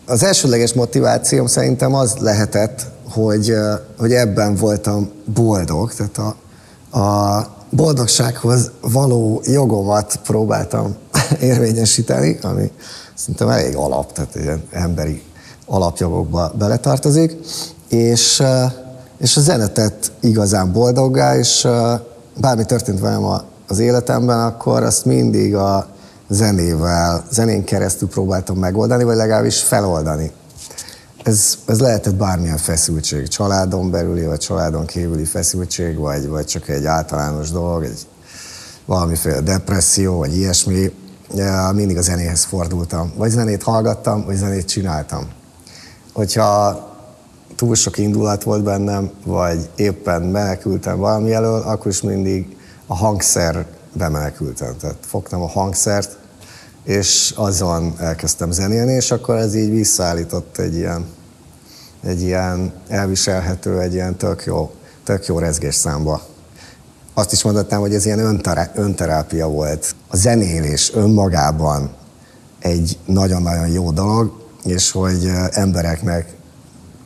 Az 0.06 0.22
elsődleges 0.22 0.72
motivációm 0.72 1.46
szerintem 1.46 1.94
az 1.94 2.16
lehetett, 2.16 2.86
hogy, 3.10 3.54
hogy 3.98 4.12
ebben 4.12 4.54
voltam 4.54 5.10
boldog, 5.34 5.92
tehát 5.94 6.18
a, 6.18 6.36
a 6.98 7.46
boldogsághoz 7.70 8.70
való 8.80 9.40
jogomat 9.44 10.20
próbáltam 10.22 10.96
érvényesíteni, 11.40 12.38
ami 12.42 12.72
szerintem 13.14 13.48
elég 13.48 13.76
alap, 13.76 14.12
tehát 14.12 14.34
ilyen 14.34 14.62
emberi 14.70 15.22
alapjogokba 15.66 16.52
beletartozik, 16.58 17.36
és, 17.88 18.42
és 19.18 19.36
a 19.36 19.40
zenetett 19.40 20.12
igazán 20.20 20.72
boldoggá, 20.72 21.36
és 21.36 21.68
bármi 22.40 22.64
történt 22.64 23.00
velem 23.00 23.24
az 23.68 23.78
életemben, 23.78 24.40
akkor 24.40 24.82
azt 24.82 25.04
mindig 25.04 25.54
a 25.54 25.86
zenével, 26.28 27.24
zenén 27.30 27.64
keresztül 27.64 28.08
próbáltam 28.08 28.56
megoldani, 28.56 29.04
vagy 29.04 29.16
legalábbis 29.16 29.62
feloldani 29.62 30.32
ez, 31.28 31.58
ez 31.66 31.80
lehetett 31.80 32.14
bármilyen 32.14 32.56
feszültség, 32.56 33.28
családon 33.28 33.90
belüli, 33.90 34.26
vagy 34.26 34.38
családon 34.38 34.86
kívüli 34.86 35.24
feszültség, 35.24 35.96
vagy, 35.96 36.28
vagy 36.28 36.44
csak 36.44 36.68
egy 36.68 36.84
általános 36.84 37.50
dolog, 37.50 37.84
egy 37.84 38.06
valamiféle 38.84 39.40
depresszió, 39.40 40.18
vagy 40.18 40.36
ilyesmi. 40.36 40.92
Mindig 41.72 41.96
a 41.96 42.02
zenéhez 42.02 42.44
fordultam. 42.44 43.12
Vagy 43.16 43.30
zenét 43.30 43.62
hallgattam, 43.62 44.24
vagy 44.24 44.36
zenét 44.36 44.68
csináltam. 44.68 45.28
Hogyha 46.12 46.86
túl 47.56 47.74
sok 47.74 47.98
indulat 47.98 48.42
volt 48.42 48.62
bennem, 48.62 49.10
vagy 49.24 49.68
éppen 49.76 50.22
menekültem 50.22 50.98
valami 50.98 51.32
elől, 51.32 51.60
akkor 51.60 51.90
is 51.90 52.02
mindig 52.02 52.56
a 52.88 52.96
hangszer 52.96 53.66
bemenekültem. 53.92 54.76
Tehát 54.80 54.96
fogtam 55.00 55.42
a 55.42 55.48
hangszert, 55.48 56.16
és 56.84 57.32
azon 57.36 57.94
elkezdtem 57.98 58.50
zenélni, 58.50 58.92
és 58.92 59.10
akkor 59.10 59.36
ez 59.36 59.54
így 59.54 59.70
visszaállított 59.70 60.58
egy 60.58 60.74
ilyen, 60.74 61.06
egy 62.02 62.22
ilyen 62.22 62.72
elviselhető, 62.88 63.80
egy 63.80 63.92
ilyen 63.92 64.16
tök 64.16 64.44
jó 64.44 64.72
tök 65.08 65.26
jó 65.26 65.38
rezgés 65.38 65.74
számba. 65.74 66.22
Azt 67.14 67.32
is 67.32 67.42
mondhatnám, 67.42 67.80
hogy 67.80 67.94
ez 67.94 68.06
ilyen 68.06 68.18
önterá- 68.18 68.76
önterápia 68.76 69.48
volt. 69.48 69.94
A 70.08 70.16
zenélés 70.16 70.94
önmagában 70.94 71.90
egy 72.58 72.98
nagyon-nagyon 73.06 73.68
jó 73.68 73.90
dolog, 73.90 74.46
és 74.64 74.90
hogy 74.90 75.30
embereknek 75.50 76.34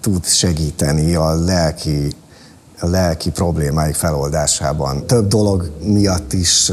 tud 0.00 0.24
segíteni 0.26 1.14
a 1.14 1.34
lelki, 1.34 2.11
lelki 2.86 3.30
problémáik 3.30 3.94
feloldásában. 3.94 5.06
Több 5.06 5.28
dolog 5.28 5.70
miatt 5.84 6.32
is 6.32 6.72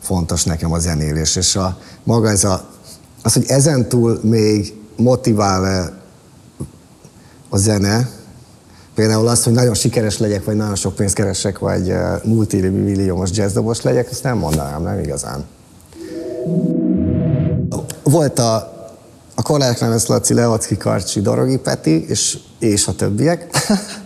fontos 0.00 0.44
nekem 0.44 0.72
a 0.72 0.78
zenélés, 0.78 1.36
és 1.36 1.56
a, 1.56 1.78
maga 2.04 2.30
ez 2.30 2.44
a, 2.44 2.64
az, 3.22 3.32
hogy 3.32 3.44
ezentúl 3.48 4.18
még 4.22 4.74
motivál 4.96 5.92
a 7.48 7.56
zene, 7.56 8.08
például 8.94 9.28
az, 9.28 9.44
hogy 9.44 9.52
nagyon 9.52 9.74
sikeres 9.74 10.18
legyek, 10.18 10.44
vagy 10.44 10.56
nagyon 10.56 10.74
sok 10.74 10.94
pénzt 10.94 11.14
keresek, 11.14 11.58
vagy 11.58 11.94
multimilliómos 12.24 13.30
jazzdobos 13.32 13.82
legyek, 13.82 14.10
ezt 14.10 14.22
nem 14.22 14.38
mondanám, 14.38 14.82
nem 14.82 14.98
igazán. 14.98 15.44
Volt 18.02 18.38
a, 18.38 18.54
a 19.34 19.42
Kollár 19.42 19.74
Klemens 19.74 20.06
Laci, 20.06 20.34
Levacki 20.34 20.76
Karcsi, 20.76 21.20
Dorogi 21.20 21.56
Peti, 21.56 22.08
és, 22.08 22.38
és 22.58 22.86
a 22.86 22.94
többiek. 22.94 23.46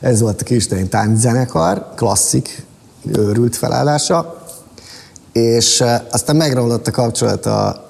Ez 0.00 0.20
volt 0.20 0.40
a 0.40 0.44
Kisdein 0.44 0.88
tánczenekar, 0.88 1.92
klasszik, 1.96 2.64
őrült 3.12 3.56
felállása. 3.56 4.46
És 5.32 5.84
aztán 6.10 6.36
megromlott 6.36 6.86
a 6.86 6.90
kapcsolat 6.90 7.46
a, 7.46 7.88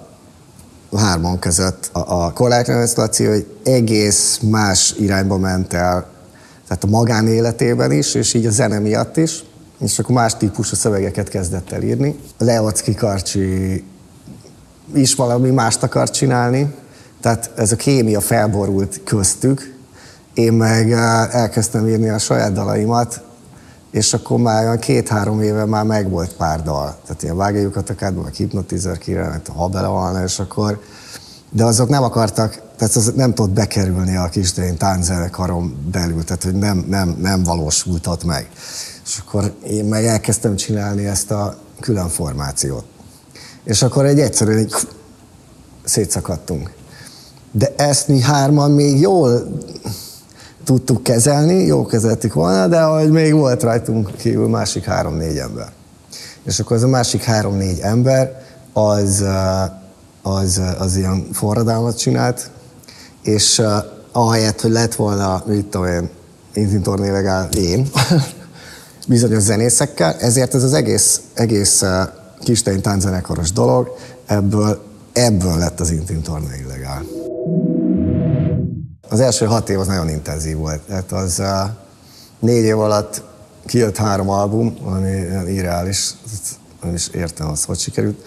hárman 0.96 1.38
között. 1.38 1.90
A, 1.92 2.24
a 2.24 2.32
Klemens 2.32 2.94
Laci, 2.94 3.24
hogy 3.24 3.46
egész 3.64 4.38
más 4.42 4.94
irányba 4.98 5.38
ment 5.38 5.72
el, 5.72 6.06
tehát 6.68 6.84
a 6.84 6.86
magánéletében 6.86 7.92
is, 7.92 8.14
és 8.14 8.34
így 8.34 8.46
a 8.46 8.50
zene 8.50 8.78
miatt 8.78 9.16
is 9.16 9.44
és 9.80 9.98
akkor 9.98 10.14
más 10.14 10.36
típusú 10.36 10.74
szövegeket 10.74 11.28
kezdett 11.28 11.72
el 11.72 11.82
írni. 11.82 12.18
Leocki 12.38 12.94
Karcsi 12.94 13.84
is 14.94 15.14
valami 15.14 15.50
mást 15.50 15.82
akar 15.82 16.10
csinálni, 16.10 16.74
tehát 17.20 17.50
ez 17.56 17.72
a 17.72 17.76
kémia 17.76 18.20
felborult 18.20 19.00
köztük, 19.04 19.74
én 20.34 20.52
meg 20.52 20.92
eh, 20.92 21.34
elkezdtem 21.34 21.88
írni 21.88 22.08
a 22.08 22.18
saját 22.18 22.52
dalaimat, 22.52 23.22
és 23.90 24.14
akkor 24.14 24.38
már 24.38 24.64
olyan 24.64 24.78
két-három 24.78 25.42
éve 25.42 25.64
már 25.64 25.84
megvolt 25.84 26.32
pár 26.32 26.62
dal. 26.62 26.96
Tehát 27.06 27.22
ilyen 27.22 27.36
vágáljukat 27.36 27.90
akárban, 27.90 28.24
meg 28.24 28.32
hipnotizer 28.32 28.98
királnak, 28.98 29.46
ha 29.46 29.68
belevalna, 29.68 30.22
és 30.22 30.38
akkor... 30.38 30.80
De 31.52 31.64
azok 31.64 31.88
nem 31.88 32.02
akartak, 32.02 32.60
tehát 32.76 32.96
az 32.96 33.12
nem 33.16 33.34
tudott 33.34 33.50
bekerülni 33.50 34.16
a 34.16 34.28
kisdén 34.28 34.76
tánczenekarom 34.76 35.88
belül, 35.92 36.24
tehát 36.24 36.42
hogy 36.42 36.54
nem, 36.54 36.84
nem, 36.88 37.16
nem 37.20 37.42
valósult 37.42 38.06
ott 38.06 38.24
meg. 38.24 38.48
És 39.04 39.18
akkor 39.26 39.54
én 39.66 39.84
meg 39.84 40.04
elkezdtem 40.04 40.56
csinálni 40.56 41.06
ezt 41.06 41.30
a 41.30 41.56
külön 41.80 42.08
formációt. 42.08 42.84
És 43.64 43.82
akkor 43.82 44.04
egy 44.04 44.20
egyszerűen 44.20 44.58
egy 44.58 44.74
szétszakadtunk. 45.84 46.72
De 47.52 47.74
ezt 47.76 48.08
mi 48.08 48.20
hárman 48.20 48.70
még 48.70 49.00
jól 49.00 49.58
tudtuk 50.70 51.02
kezelni, 51.02 51.64
jó 51.64 51.86
kezeltük 51.86 52.32
volna, 52.32 52.66
de 52.66 52.82
hogy 52.82 53.10
még 53.10 53.34
volt 53.34 53.62
rajtunk 53.62 54.16
kívül 54.16 54.48
másik 54.48 54.84
három-négy 54.84 55.36
ember. 55.36 55.68
És 56.44 56.60
akkor 56.60 56.76
az 56.76 56.82
a 56.82 56.88
másik 56.88 57.22
három-négy 57.22 57.78
ember 57.80 58.42
az, 58.72 59.24
az, 60.22 60.60
az 60.78 60.96
ilyen 60.96 61.26
forradalmat 61.32 61.98
csinált, 61.98 62.50
és 63.22 63.62
ahelyett, 64.12 64.60
hogy 64.60 64.70
lett 64.70 64.94
volna, 64.94 65.42
mit 65.46 65.66
tudom 65.66 65.86
én, 65.86 66.10
Intin 66.54 67.48
én, 67.56 67.88
bizonyos 69.08 69.42
zenészekkel, 69.42 70.14
ezért 70.18 70.54
ez 70.54 70.62
az 70.62 70.72
egész, 70.72 71.20
egész 71.34 71.84
Kistein 72.40 72.82
tánczenekaros 72.82 73.52
dolog, 73.52 73.96
ebből, 74.26 74.82
ebből 75.12 75.58
lett 75.58 75.80
az 75.80 75.90
Intim 75.90 76.22
torna 76.22 76.48
illegál. 76.64 77.02
Az 79.12 79.20
első 79.20 79.46
hat 79.46 79.68
év 79.68 79.78
az 79.78 79.86
nagyon 79.86 80.08
intenzív 80.08 80.56
volt. 80.56 80.80
Tehát 80.80 81.12
az 81.12 81.42
négy 82.38 82.64
év 82.64 82.78
alatt 82.78 83.22
kijött 83.66 83.96
három 83.96 84.28
album, 84.28 84.76
ami 84.84 85.10
irreális, 85.46 86.14
nem 86.82 86.94
is 86.94 87.08
értem 87.08 87.48
azt, 87.48 87.64
hogy 87.64 87.78
sikerült. 87.78 88.26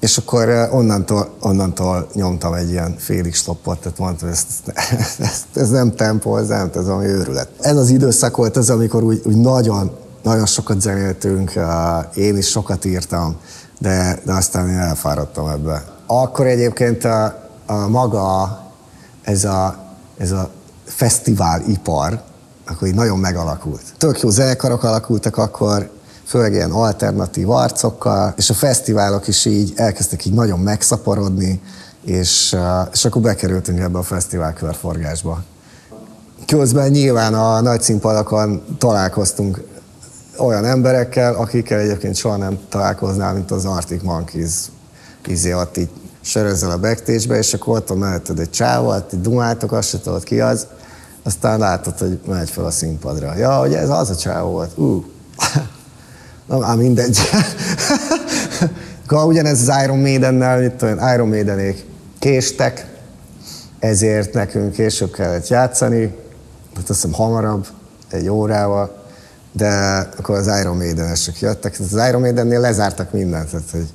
És 0.00 0.16
akkor 0.16 0.68
onnantól, 0.72 1.28
onnantól 1.40 2.08
nyomtam 2.12 2.54
egy 2.54 2.70
ilyen 2.70 2.94
félig 2.98 3.34
stoppot, 3.34 3.78
tehát 3.78 3.98
mondtam, 3.98 4.28
ez, 4.28 4.44
ez, 4.74 5.44
ez 5.62 5.70
nem 5.70 5.94
tempó, 5.94 6.36
ez 6.36 6.48
nem, 6.48 6.70
ez 6.74 6.86
valami 6.86 7.06
őrület. 7.06 7.48
Ez 7.60 7.76
az 7.76 7.88
időszak 7.88 8.36
volt 8.36 8.56
az, 8.56 8.70
amikor 8.70 9.02
úgy, 9.02 9.22
úgy 9.24 9.36
nagyon, 9.36 9.96
nagyon 10.22 10.46
sokat 10.46 10.80
zenéltünk, 10.80 11.52
én 12.14 12.36
is 12.36 12.48
sokat 12.48 12.84
írtam, 12.84 13.36
de, 13.78 14.20
de 14.24 14.32
aztán 14.32 14.68
én 14.68 14.78
elfáradtam 14.78 15.48
ebbe. 15.48 15.84
Akkor 16.06 16.46
egyébként 16.46 17.04
a, 17.04 17.48
a 17.66 17.88
maga 17.88 18.58
ez 19.22 19.44
a, 19.44 19.87
ez 20.18 20.30
a 20.30 20.50
fesztiválipar, 20.84 22.22
akkor 22.66 22.88
így 22.88 22.94
nagyon 22.94 23.18
megalakult. 23.18 23.82
Tök 23.96 24.20
jó 24.20 24.30
zenekarok 24.30 24.82
alakultak 24.82 25.36
akkor, 25.36 25.90
főleg 26.24 26.52
ilyen 26.52 26.70
alternatív 26.70 27.50
arcokkal, 27.50 28.34
és 28.36 28.50
a 28.50 28.54
fesztiválok 28.54 29.28
is 29.28 29.44
így 29.44 29.72
elkezdtek 29.76 30.24
így 30.24 30.34
nagyon 30.34 30.58
megszaporodni, 30.58 31.60
és, 32.04 32.56
és 32.92 33.04
akkor 33.04 33.22
bekerültünk 33.22 33.78
ebbe 33.78 33.98
a 33.98 34.02
fesztivál 34.02 34.52
körforgásba. 34.52 35.42
Közben 36.46 36.90
nyilván 36.90 37.34
a 37.34 37.60
nagy 37.60 37.82
színpadokon 37.82 38.62
találkoztunk 38.78 39.62
olyan 40.36 40.64
emberekkel, 40.64 41.34
akikkel 41.34 41.78
egyébként 41.78 42.16
soha 42.16 42.36
nem 42.36 42.58
találkoznál, 42.68 43.34
mint 43.34 43.50
az 43.50 43.64
Arctic 43.64 44.02
Monkeys 44.02 44.52
izé 45.26 45.52
ott 45.52 45.76
így 45.76 45.90
sörözzel 46.28 46.70
a 46.70 46.78
backstage 46.78 47.38
és 47.38 47.54
akkor 47.54 47.76
ott 47.76 47.88
van 47.88 47.98
melletted 47.98 48.38
egy 48.38 48.50
csávó, 48.50 48.94
így 49.12 49.20
dumáltok, 49.20 49.72
azt 49.72 49.88
se 49.88 50.00
tudod 50.00 50.24
ki 50.24 50.40
az, 50.40 50.66
aztán 51.22 51.58
látod, 51.58 51.98
hogy 51.98 52.20
megy 52.26 52.50
fel 52.50 52.64
a 52.64 52.70
színpadra. 52.70 53.36
Ja, 53.36 53.58
hogy 53.58 53.74
ez 53.74 53.88
az 53.88 54.10
a 54.10 54.16
csávó 54.16 54.50
volt. 54.50 54.78
Ú, 54.78 55.04
na 56.48 56.58
már 56.58 56.76
mindegy. 56.76 57.18
ugyanez 59.10 59.68
az 59.68 59.82
Iron 59.84 59.98
Maidennel, 59.98 60.58
mit 60.60 60.72
tudom, 60.72 60.98
Iron 61.14 61.28
Maidenék 61.28 61.84
késtek, 62.18 62.86
ezért 63.78 64.32
nekünk 64.32 64.72
később 64.72 65.10
kellett 65.10 65.48
játszani, 65.48 66.02
hát 66.74 66.88
azt 66.88 67.02
hiszem 67.02 67.12
hamarabb, 67.12 67.66
egy 68.10 68.28
órával, 68.28 69.04
de 69.52 69.68
akkor 70.18 70.36
az 70.36 70.50
Iron 70.60 70.76
Maiden-esek 70.76 71.40
jöttek. 71.40 71.76
Az 71.80 72.08
Iron 72.08 72.20
Maidennél 72.20 72.60
lezártak 72.60 73.12
mindent, 73.12 73.50
tehát 73.50 73.70
hogy 73.70 73.88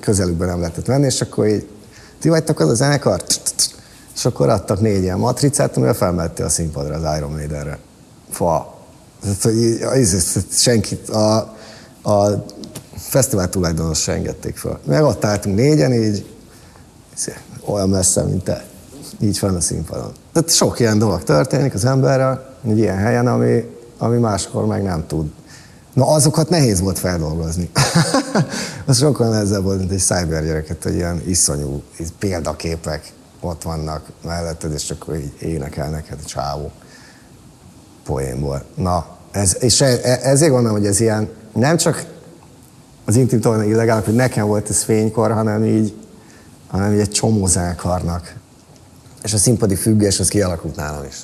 közelükben 0.00 0.48
nem 0.48 0.60
lehetett 0.60 0.86
menni, 0.86 1.04
és 1.04 1.20
akkor 1.20 1.46
így, 1.46 1.68
ti 2.20 2.28
vagytok 2.28 2.60
az 2.60 2.68
a 2.68 2.74
zenekar? 2.74 3.22
És 4.14 4.24
akkor 4.24 4.48
adtak 4.48 4.80
négy 4.80 5.02
ilyen 5.02 5.18
matricát, 5.18 5.76
amivel 5.76 5.94
felmette 5.94 6.44
a 6.44 6.48
színpadra 6.48 6.94
az 6.94 7.16
Iron 7.16 7.30
Maidenre. 7.30 7.78
Fa. 8.30 8.78
Senkit, 10.50 11.08
a, 11.08 11.36
a 12.02 12.44
fesztivál 12.96 13.48
tulajdonos 13.48 14.00
se 14.00 14.12
engedték 14.12 14.56
fel. 14.56 14.78
Meg 14.84 15.04
ott 15.04 15.24
álltunk 15.24 15.56
négyen, 15.56 15.92
így 15.92 16.26
olyan 17.64 17.88
messze, 17.88 18.22
mint 18.22 18.44
te. 18.44 18.64
Így 19.20 19.38
van 19.40 19.54
a 19.54 19.60
színpadon. 19.60 20.12
Tehát 20.32 20.50
sok 20.50 20.80
ilyen 20.80 20.98
dolog 20.98 21.22
történik 21.22 21.74
az 21.74 21.84
emberrel, 21.84 22.54
egy 22.68 22.78
ilyen 22.78 22.96
helyen, 22.96 23.26
ami, 23.26 23.76
ami 23.98 24.18
máskor 24.18 24.66
meg 24.66 24.82
nem 24.82 25.06
tud. 25.06 25.30
Na 25.92 26.06
azokat 26.06 26.48
nehéz 26.48 26.80
volt 26.80 26.98
feldolgozni. 26.98 27.70
az 28.86 28.98
sokkal 28.98 29.28
nehezebb 29.28 29.62
volt, 29.62 29.78
mint 29.78 29.90
egy 29.90 29.98
cybergyereket, 29.98 30.82
hogy 30.82 30.94
ilyen 30.94 31.22
iszonyú 31.26 31.82
példaképek 32.18 33.12
ott 33.40 33.62
vannak 33.62 34.06
melletted, 34.24 34.72
és 34.72 34.90
akkor 34.90 35.16
így 35.16 35.32
énekel 35.38 35.90
neked 35.90 36.18
a 36.24 36.26
csávó 36.26 36.70
poénból. 38.04 38.64
Na, 38.74 39.06
ez, 39.30 39.56
és 39.60 39.80
e, 39.80 39.98
e, 40.02 40.18
ezért 40.22 40.50
gondolom, 40.50 40.76
hogy 40.76 40.86
ez 40.86 41.00
ilyen 41.00 41.28
nem 41.52 41.76
csak 41.76 42.06
az 43.04 43.16
intim 43.16 43.40
torna 43.40 43.64
illegális, 43.64 44.04
hogy 44.04 44.14
nekem 44.14 44.46
volt 44.46 44.68
ez 44.68 44.82
fénykor, 44.82 45.32
hanem 45.32 45.64
így, 45.64 45.94
hanem 46.66 46.92
így 46.92 47.00
egy 47.00 47.10
csomó 47.10 47.46
zenekarnak. 47.46 48.34
És 49.22 49.32
a 49.32 49.38
színpadi 49.38 49.74
függés 49.74 50.20
az 50.20 50.28
kialakult 50.28 50.76
nálam 50.76 51.04
is. 51.04 51.16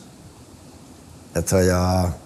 Tehát, 1.33 1.51
hogy 1.51 1.69
a, 1.69 2.17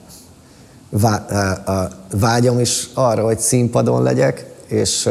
vágyom 2.12 2.60
is 2.60 2.88
arra, 2.94 3.24
hogy 3.24 3.38
színpadon 3.38 4.02
legyek, 4.02 4.46
és, 4.66 5.08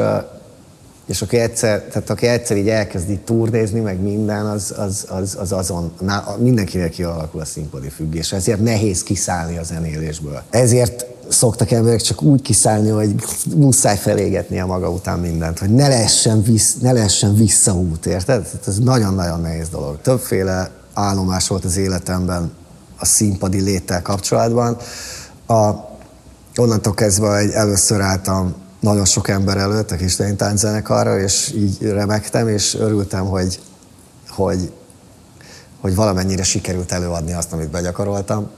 és 1.05 1.21
aki 1.21 1.37
egyszer, 1.37 1.81
tehát 1.81 2.09
aki 2.09 2.25
egyszer 2.25 2.57
így 2.57 2.69
elkezd 2.69 3.09
így 3.09 3.19
turnézni, 3.19 3.79
meg 3.79 4.01
minden, 4.01 4.45
az, 4.45 4.73
az, 4.77 5.05
az, 5.09 5.37
az 5.39 5.51
azon, 5.51 5.93
mindenkinek 6.37 6.89
kialakul 6.89 7.41
a 7.41 7.45
színpadi 7.45 7.89
függés. 7.89 8.31
Ezért 8.31 8.59
nehéz 8.59 9.03
kiszállni 9.03 9.57
a 9.57 9.63
zenélésből. 9.63 10.41
Ezért 10.49 11.05
szoktak 11.29 11.71
emberek 11.71 12.01
csak 12.01 12.21
úgy 12.21 12.41
kiszállni, 12.41 12.89
hogy 12.89 13.15
muszáj 13.55 13.97
felégetni 13.97 14.59
a 14.59 14.65
maga 14.65 14.89
után 14.89 15.19
mindent, 15.19 15.59
hogy 15.59 15.69
ne 15.69 15.87
lehessen, 15.87 16.43
vissz, 16.43 16.75
ne 16.81 16.91
lehessen 16.91 17.35
visszaút, 17.35 18.05
érted? 18.05 18.47
Ez 18.67 18.77
nagyon-nagyon 18.77 19.41
nehéz 19.41 19.69
dolog. 19.69 20.01
Többféle 20.01 20.69
állomás 20.93 21.47
volt 21.47 21.65
az 21.65 21.77
életemben 21.77 22.51
a 22.97 23.05
színpadi 23.05 23.61
léttel 23.61 24.01
kapcsolatban 24.01 24.77
a, 25.49 25.89
onnantól 26.55 26.93
kezdve, 26.93 27.41
hogy 27.41 27.51
először 27.51 28.01
álltam 28.01 28.55
nagyon 28.79 29.05
sok 29.05 29.27
ember 29.27 29.57
előtt 29.57 29.91
a 29.91 29.95
kis 29.95 30.15
tánczenekarra, 30.15 31.19
és 31.19 31.53
így 31.55 31.81
remektem, 31.81 32.47
és 32.47 32.75
örültem, 32.75 33.25
hogy, 33.25 33.59
hogy, 34.27 34.71
hogy 35.81 35.95
valamennyire 35.95 36.43
sikerült 36.43 36.91
előadni 36.91 37.33
azt, 37.33 37.53
amit 37.53 37.69
begyakoroltam, 37.69 38.49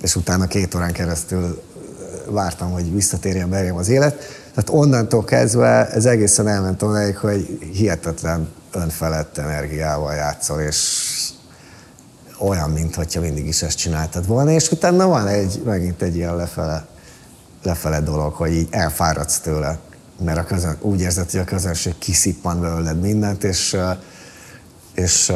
és 0.00 0.16
utána 0.16 0.46
két 0.46 0.74
órán 0.74 0.92
keresztül 0.92 1.62
vártam, 2.28 2.72
hogy 2.72 2.92
visszatérjen 2.92 3.50
belém 3.50 3.76
az 3.76 3.88
élet. 3.88 4.14
Tehát 4.54 4.70
onnantól 4.70 5.24
kezdve 5.24 5.88
ez 5.88 6.04
egészen 6.04 6.48
elment 6.48 6.82
odáig, 6.82 7.16
hogy 7.16 7.58
hihetetlen 7.72 8.48
önfelett 8.72 9.38
energiával 9.38 10.14
játszol, 10.14 10.60
és 10.60 11.08
olyan, 12.44 12.70
mintha 12.70 13.20
mindig 13.20 13.46
is 13.46 13.62
ezt 13.62 13.76
csináltad 13.76 14.26
volna, 14.26 14.50
és 14.50 14.70
utána 14.70 15.06
van 15.06 15.26
egy, 15.26 15.62
megint 15.64 16.02
egy 16.02 16.16
ilyen 16.16 16.36
lefele, 16.36 16.86
lefele 17.62 18.00
dolog, 18.00 18.32
hogy 18.32 18.52
így 18.52 18.68
elfáradsz 18.70 19.38
tőle, 19.38 19.78
mert 20.24 20.38
a 20.38 20.44
közön, 20.44 20.76
úgy 20.80 21.00
érzed, 21.00 21.30
hogy 21.30 21.40
a 21.40 21.44
közönség 21.44 21.98
kiszippan 21.98 22.60
belőled 22.60 23.00
mindent, 23.00 23.44
és, 23.44 23.76
és, 24.94 25.32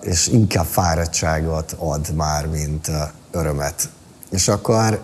és 0.00 0.26
inkább 0.26 0.66
fáradtságot 0.66 1.74
ad 1.78 2.14
már, 2.14 2.46
mint 2.46 2.90
örömet. 3.30 3.88
És 4.30 4.48
akkor, 4.48 5.00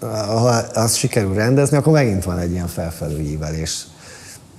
ha 0.00 0.48
azt 0.74 0.96
sikerül 0.96 1.34
rendezni, 1.34 1.76
akkor 1.76 1.92
megint 1.92 2.24
van 2.24 2.38
egy 2.38 2.50
ilyen 2.50 2.68
felfelő 2.68 3.20
ívelés. 3.20 3.86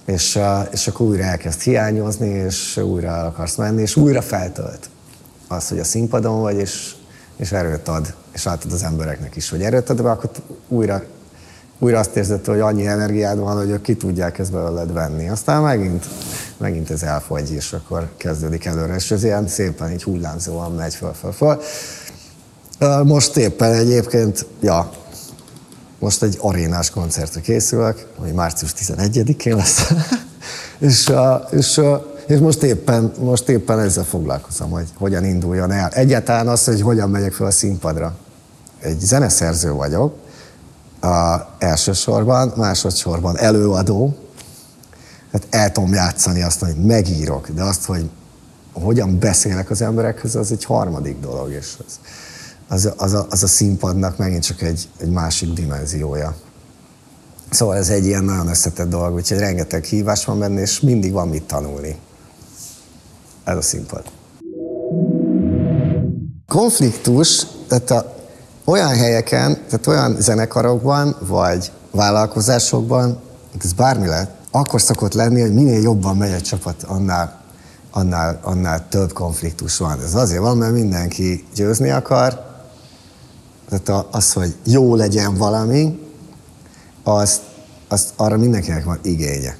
És, 0.05 0.39
és 0.71 0.87
akkor 0.87 1.07
újra 1.07 1.23
elkezd 1.23 1.61
hiányozni, 1.61 2.27
és 2.27 2.77
újra 2.77 3.25
akarsz 3.25 3.55
menni, 3.55 3.81
és 3.81 3.95
újra 3.95 4.21
feltölt 4.21 4.89
az, 5.47 5.67
hogy 5.67 5.79
a 5.79 5.83
színpadon 5.83 6.41
vagy, 6.41 6.57
és, 6.57 6.95
és 7.35 7.51
erőt 7.51 7.87
ad, 7.87 8.13
és 8.31 8.47
átad 8.47 8.71
az 8.71 8.83
embereknek 8.83 9.35
is, 9.35 9.49
hogy 9.49 9.61
erőt 9.61 9.89
ad, 9.89 10.01
de 10.01 10.09
akkor 10.09 10.29
újra, 10.67 11.03
újra 11.79 11.99
azt 11.99 12.15
érzed, 12.15 12.45
hogy 12.45 12.59
annyi 12.59 12.87
energiád 12.87 13.37
van, 13.39 13.57
hogy 13.57 13.69
ők 13.69 13.81
ki 13.81 13.95
tudják 13.95 14.39
ezt 14.39 14.51
belőled 14.51 14.93
venni. 14.93 15.29
Aztán 15.29 15.61
megint, 15.61 16.05
megint 16.57 16.89
ez 16.89 17.03
elfogy, 17.03 17.51
és 17.51 17.73
akkor 17.73 18.09
kezdődik 18.17 18.65
előre, 18.65 18.95
és 18.95 19.11
ez 19.11 19.23
ilyen 19.23 19.47
szépen 19.47 19.91
így 19.91 20.03
hullámzóan 20.03 20.71
megy 20.71 20.95
föl, 20.95 21.13
föl, 21.13 21.31
föl. 21.31 21.61
Most 23.03 23.37
éppen 23.37 23.73
egyébként, 23.73 24.45
ja, 24.61 24.91
most 25.99 26.23
egy 26.23 26.37
arénás 26.41 26.89
koncertre 26.89 27.41
készülök, 27.41 28.07
ami 28.19 28.31
március 28.31 28.73
11-én 28.77 29.55
lesz, 29.55 29.91
és, 30.79 31.11
és 31.51 31.81
és 32.27 32.39
most 32.39 32.63
éppen, 32.63 33.11
most 33.19 33.49
éppen 33.49 33.79
ezzel 33.79 34.03
foglalkozom, 34.03 34.69
hogy 34.69 34.87
hogyan 34.97 35.25
induljon 35.25 35.71
el. 35.71 35.89
Egyáltalán 35.89 36.47
az, 36.47 36.65
hogy 36.65 36.81
hogyan 36.81 37.09
megyek 37.09 37.33
fel 37.33 37.47
a 37.47 37.51
színpadra. 37.51 38.15
Egy 38.79 38.99
zeneszerző 38.99 39.71
vagyok, 39.71 40.15
a 41.01 41.37
elsősorban, 41.59 42.53
másodszorban 42.55 43.37
előadó, 43.37 44.15
tehát 45.31 45.47
el 45.49 45.71
tudom 45.71 45.93
játszani 45.93 46.41
azt, 46.41 46.59
hogy 46.59 46.75
megírok, 46.75 47.49
de 47.49 47.63
azt, 47.63 47.85
hogy 47.85 48.09
hogyan 48.73 49.19
beszélek 49.19 49.69
az 49.69 49.81
emberekhez, 49.81 50.35
az 50.35 50.51
egy 50.51 50.63
harmadik 50.63 51.19
dolog, 51.19 51.51
és 51.51 51.77
az, 51.87 51.99
az, 52.67 52.93
az, 52.97 53.13
a, 53.13 53.25
az 53.29 53.43
a 53.43 53.47
színpadnak 53.47 54.17
megint 54.17 54.43
csak 54.43 54.61
egy, 54.61 54.89
egy 54.97 55.09
másik 55.09 55.53
dimenziója. 55.53 56.35
Szóval 57.49 57.75
ez 57.75 57.89
egy 57.89 58.05
ilyen 58.05 58.23
nagyon 58.23 58.47
összetett 58.47 58.89
dolog, 58.89 59.13
úgyhogy 59.13 59.37
rengeteg 59.37 59.83
hívás 59.83 60.25
van 60.25 60.39
benne, 60.39 60.61
és 60.61 60.79
mindig 60.79 61.11
van 61.11 61.27
mit 61.27 61.43
tanulni 61.43 61.95
ez 63.47 63.57
a 63.57 63.61
színpad. 63.61 64.03
Konfliktus, 66.47 67.47
tehát 67.67 67.91
a, 67.91 68.15
olyan 68.65 68.95
helyeken, 68.95 69.53
tehát 69.69 69.87
olyan 69.87 70.15
zenekarokban, 70.19 71.15
vagy 71.19 71.71
vállalkozásokban, 71.91 73.19
ez 73.63 73.73
bármi 73.73 74.07
lehet, 74.07 74.31
akkor 74.51 74.81
szokott 74.81 75.13
lenni, 75.13 75.41
hogy 75.41 75.53
minél 75.53 75.81
jobban 75.81 76.17
megy 76.17 76.31
egy 76.31 76.41
csapat, 76.43 76.83
annál, 76.83 77.41
annál, 77.91 78.39
annál 78.43 78.87
több 78.89 79.13
konfliktus 79.13 79.77
van. 79.77 79.99
Ez 80.01 80.15
azért 80.15 80.41
van, 80.41 80.57
mert 80.57 80.73
mindenki 80.73 81.45
győzni 81.55 81.89
akar, 81.89 82.45
tehát 83.69 84.05
az, 84.11 84.33
hogy 84.33 84.55
jó 84.63 84.95
legyen 84.95 85.35
valami, 85.35 85.99
az, 87.03 87.39
az 87.87 88.07
arra 88.15 88.37
mindenkinek 88.37 88.85
van 88.85 88.99
igénye. 89.01 89.57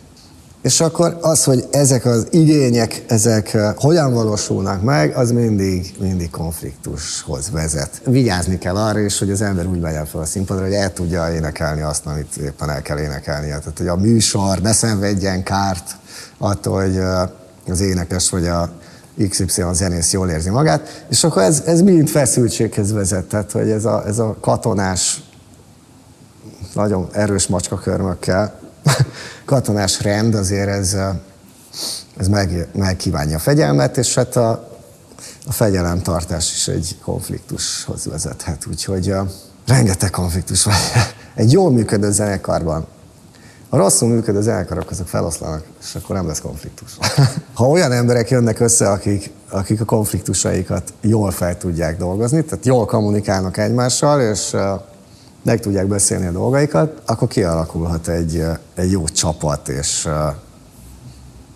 És 0.62 0.80
akkor 0.80 1.18
az, 1.22 1.44
hogy 1.44 1.68
ezek 1.72 2.06
az 2.06 2.28
igények, 2.30 3.04
ezek 3.08 3.58
hogyan 3.76 4.14
valósulnak 4.14 4.82
meg, 4.82 5.16
az 5.16 5.32
mindig, 5.32 5.96
mindig 6.00 6.30
konfliktushoz 6.30 7.52
vezet. 7.52 8.02
Vigyázni 8.06 8.58
kell 8.58 8.76
arra 8.76 9.00
is, 9.00 9.20
hogy 9.20 9.32
az 9.32 9.42
ember 9.42 9.66
úgy 9.66 9.82
vegyen 9.82 10.06
fel 10.06 10.22
a 10.22 10.26
színpadra, 10.26 10.64
hogy 10.64 10.74
el 10.74 10.94
tudja 10.94 11.34
énekelni 11.34 11.82
azt, 11.82 12.06
amit 12.06 12.36
éppen 12.36 12.70
el 12.70 12.82
kell 12.82 12.98
énekelnie. 12.98 13.58
Tehát, 13.58 13.78
hogy 13.78 13.88
a 13.88 13.96
műsor 13.96 14.60
ne 14.62 14.72
szenvedjen 14.72 15.44
kárt 15.44 15.96
attól, 16.38 16.82
hogy 16.82 17.00
az 17.72 17.82
énekes 17.82 18.30
vagy 18.30 18.48
a 18.48 18.70
XY 19.30 19.64
zenész 19.72 20.12
jól 20.12 20.30
érzi 20.30 20.50
magát, 20.50 21.06
és 21.10 21.24
akkor 21.24 21.42
ez, 21.42 21.62
ez 21.66 21.82
mind 21.82 22.08
feszültséghez 22.08 22.92
vezet, 22.92 23.26
tehát 23.26 23.52
hogy 23.52 23.70
ez 23.70 23.86
a, 23.86 24.04
ez 24.08 24.20
a 24.20 24.38
katonás, 24.42 25.22
nagyon 26.74 27.08
erős 27.12 27.48
macskakörmökkel 27.48 28.67
katonás 29.46 30.02
rend 30.02 30.36
azért 30.36 30.70
ez, 30.70 30.98
ez 32.18 32.28
meg, 32.28 32.68
megkívánja 32.74 33.36
a 33.36 33.40
fegyelmet, 33.40 33.98
és 33.98 34.16
hát 34.16 34.36
a, 34.36 34.70
a 35.48 35.52
fegyelemtartás 35.52 36.54
is 36.54 36.68
egy 36.68 36.98
konfliktushoz 37.04 38.06
vezethet. 38.06 38.66
Úgyhogy 38.70 39.12
uh, 39.12 39.30
rengeteg 39.68 40.10
konfliktus 40.10 40.64
van. 40.64 40.76
Egy 41.36 41.52
jól 41.52 41.72
működő 41.72 42.12
zenekarban 42.12 42.88
a 43.70 43.78
rosszul 43.78 44.10
működő 44.10 44.42
zenekarok 44.42 44.92
azok 44.92 45.08
feloszlanak, 45.08 45.64
és 45.82 45.96
akkor 45.96 46.16
nem 46.16 46.28
lesz 46.28 46.42
konfliktus. 46.42 46.98
ha 47.54 47.68
olyan 47.68 47.92
emberek 47.92 48.30
jönnek 48.30 48.60
össze, 48.60 48.90
akik, 48.90 49.32
akik 49.50 49.82
a 49.82 49.86
konfliktusaikat 49.86 50.94
jól 51.02 51.32
fel 51.32 51.58
tudják 51.58 51.98
dolgozni, 51.98 52.44
tehát 52.44 52.66
jól 52.66 52.86
kommunikálnak 52.86 53.58
egymással, 53.58 54.22
és 54.22 54.56
meg 55.48 55.60
tudják 55.60 55.88
beszélni 55.88 56.26
a 56.26 56.32
dolgaikat, 56.32 57.02
akkor 57.06 57.28
kialakulhat 57.28 58.08
egy, 58.08 58.44
egy 58.76 58.92
jó 58.92 59.08
csapat, 59.08 59.68
és 59.68 60.08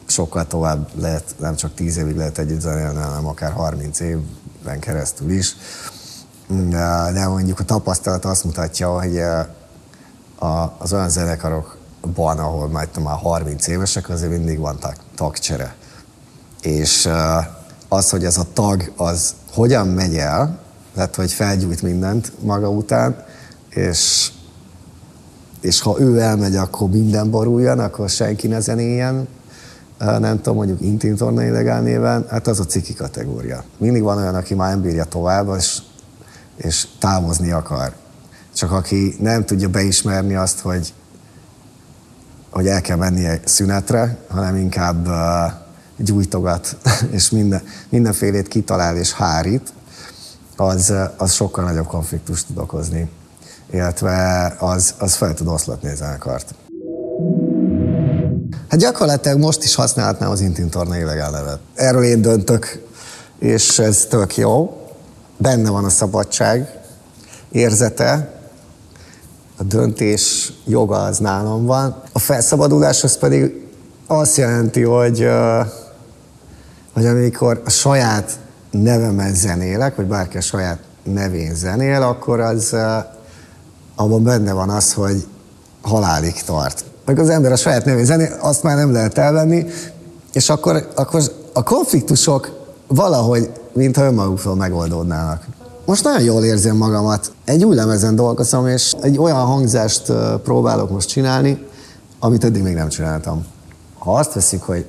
sokkal 0.06 0.48
tovább 0.48 0.88
lehet, 1.00 1.36
nem 1.40 1.56
csak 1.56 1.74
tíz 1.74 1.98
évig 1.98 2.16
lehet 2.16 2.38
együtt 2.38 2.60
zenélni, 2.60 3.00
hanem 3.00 3.28
akár 3.28 3.52
30 3.52 4.00
évben 4.00 4.80
keresztül 4.80 5.32
is. 5.32 5.56
De 7.14 7.28
mondjuk 7.28 7.60
a 7.60 7.64
tapasztalat 7.64 8.26
azt 8.26 8.44
mutatja, 8.44 9.00
hogy 9.00 9.22
az 10.78 10.94
olyan 10.94 11.10
zenekarokban, 11.10 12.40
ahol 12.40 12.68
már, 12.68 12.88
már 13.04 13.18
30 13.18 13.68
évesek, 13.68 14.10
azért 14.10 14.32
mindig 14.32 14.60
van 14.60 14.80
tag, 14.80 14.94
tagcsere. 15.16 15.76
És 16.62 17.10
az, 17.88 18.10
hogy 18.10 18.26
ez 18.26 18.38
a 18.38 18.46
tag 18.54 18.92
az 18.96 19.34
hogyan 19.54 19.88
megy 19.88 20.18
el, 20.18 20.60
tehát 20.94 21.16
hogy 21.16 21.32
felgyújt 21.32 21.82
mindent 21.82 22.32
maga 22.42 22.70
után, 22.70 23.30
és, 23.74 24.32
és 25.62 25.82
ha 25.82 26.00
ő 26.00 26.20
elmegy, 26.20 26.56
akkor 26.56 26.90
minden 26.90 27.30
boruljon, 27.30 27.80
akkor 27.80 28.10
senki 28.10 28.48
ne 28.48 28.60
zenéljen, 28.60 29.28
nem 29.98 30.38
tudom, 30.38 30.56
mondjuk 30.56 30.82
intim 30.82 31.16
illegál 31.20 31.82
néven, 31.82 32.26
hát 32.30 32.48
az 32.48 32.60
a 32.60 32.66
ciki 32.66 32.94
kategória. 32.94 33.64
Mindig 33.78 34.02
van 34.02 34.18
olyan, 34.18 34.36
aki 34.36 34.54
már 34.54 34.70
nem 34.70 34.82
bírja 34.82 35.04
tovább, 35.04 35.56
és, 35.58 35.78
és 36.56 36.88
távozni 37.00 37.52
akar. 37.52 37.94
Csak 38.56 38.72
aki 38.72 39.16
nem 39.20 39.46
tudja 39.46 39.70
beismerni 39.70 40.36
azt, 40.36 40.60
hogy, 40.60 40.94
hogy 42.50 42.68
el 42.68 42.82
kell 42.82 42.98
menni 42.98 43.26
egy 43.26 43.48
szünetre, 43.48 44.18
hanem 44.30 44.56
inkább 44.56 45.08
gyújtogat, 45.98 46.78
és 47.12 47.30
minden, 47.30 47.62
mindenfélét 47.90 48.48
kitalál 48.48 48.98
és 48.98 49.14
hárít, 49.14 49.74
az, 50.56 50.94
az 51.18 51.32
sokkal 51.32 51.64
nagyobb 51.64 51.88
konfliktust 51.88 52.48
tud 52.48 52.58
okozni 52.58 53.10
illetve 53.72 54.56
az, 54.60 54.94
az 54.98 55.14
fel 55.14 55.34
tud 55.34 55.48
oszlatni 55.48 55.90
a 55.90 55.96
zenekart. 55.96 56.54
Hát 58.70 58.80
gyakorlatilag 58.80 59.40
most 59.40 59.64
is 59.64 59.76
használhatnám 59.76 60.30
az 60.30 60.42
Intim 60.42 60.70
Torna 60.70 60.98
illegál 60.98 61.32
nevet. 61.32 61.60
Erről 61.76 62.04
én 62.04 62.22
döntök, 62.22 62.82
és 63.40 63.80
ez 63.80 64.06
tök 64.10 64.38
jó. 64.38 64.78
Benne 65.38 65.70
van 65.70 65.86
a 65.86 65.90
szabadság 65.90 66.80
érzete, 67.52 68.40
a 69.58 69.64
döntés 69.64 70.54
joga 70.66 70.96
az 70.96 71.18
nálam 71.18 71.66
van. 71.66 72.02
A 72.12 72.20
felszabadulás 72.20 73.04
az 73.04 73.18
pedig 73.18 73.68
azt 74.08 74.38
jelenti, 74.38 74.82
hogy, 74.82 75.28
hogy 76.94 77.06
amikor 77.06 77.62
a 77.66 77.70
saját 77.70 78.40
nevemet 78.72 79.36
zenélek, 79.36 79.96
vagy 79.96 80.06
bárki 80.06 80.38
a 80.38 80.42
saját 80.42 80.80
nevén 81.04 81.56
zenél, 81.56 82.02
akkor 82.02 82.40
az, 82.40 82.76
abban 83.96 84.24
benne 84.24 84.54
van 84.54 84.70
az, 84.70 84.94
hogy 84.94 85.28
halálig 85.82 86.44
tart. 86.44 86.86
Meg 87.06 87.20
az 87.20 87.30
ember 87.30 87.52
a 87.52 87.56
saját 87.56 87.86
nevén 87.86 88.06
zené, 88.06 88.30
azt 88.40 88.64
már 88.64 88.76
nem 88.76 88.92
lehet 88.92 89.18
elvenni, 89.18 89.66
és 90.34 90.50
akkor, 90.50 90.92
akkor 90.96 91.22
a 91.54 91.64
konfliktusok 91.64 92.60
valahogy, 92.88 93.52
mintha 93.74 94.04
önmaguktól 94.04 94.56
megoldódnának. 94.56 95.46
most 95.86 96.04
nagyon 96.04 96.22
jól 96.22 96.44
érzem 96.44 96.78
magamat. 96.78 97.32
Egy 97.46 97.66
új 97.66 97.76
lemezen 97.76 98.16
dolgozom, 98.16 98.68
és 98.68 98.94
egy 99.02 99.18
olyan 99.18 99.46
hangzást 99.46 100.12
próbálok 100.44 100.90
most 100.90 101.08
csinálni, 101.08 101.66
amit 102.20 102.44
eddig 102.44 102.62
még 102.64 102.76
nem 102.76 102.90
csináltam. 102.90 103.46
Ha 103.98 104.14
azt 104.14 104.34
veszik, 104.34 104.62
hogy 104.62 104.86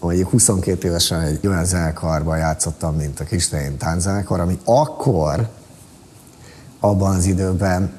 mondjuk 0.00 0.30
22 0.30 0.88
évesen 0.88 1.20
egy 1.20 1.46
olyan 1.46 1.64
zenekarban 1.64 2.38
játszottam, 2.38 2.94
mint 2.94 3.20
a 3.20 3.24
Kistelén 3.24 3.76
tánczenekar, 3.76 4.40
ami 4.40 4.58
akkor, 4.64 5.48
abban 6.80 7.14
az 7.14 7.24
időben 7.24 7.92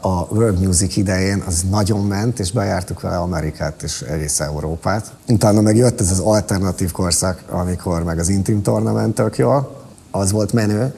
a 0.00 0.26
World 0.30 0.60
Music 0.60 0.96
idején 0.96 1.42
az 1.46 1.64
nagyon 1.70 2.00
ment, 2.00 2.38
és 2.38 2.52
bejártuk 2.52 3.00
vele 3.00 3.16
Amerikát 3.16 3.82
és 3.82 4.00
egész 4.00 4.40
Európát. 4.40 5.12
Utána 5.28 5.60
meg 5.60 5.76
jött 5.76 6.00
ez 6.00 6.10
az 6.10 6.18
alternatív 6.18 6.92
korszak, 6.92 7.42
amikor 7.50 8.04
meg 8.04 8.18
az 8.18 8.28
Intim 8.28 8.62
Tournament 8.62 9.14
tök 9.14 9.38
jól, 9.38 9.84
az 10.10 10.30
volt 10.32 10.52
menő. 10.52 10.94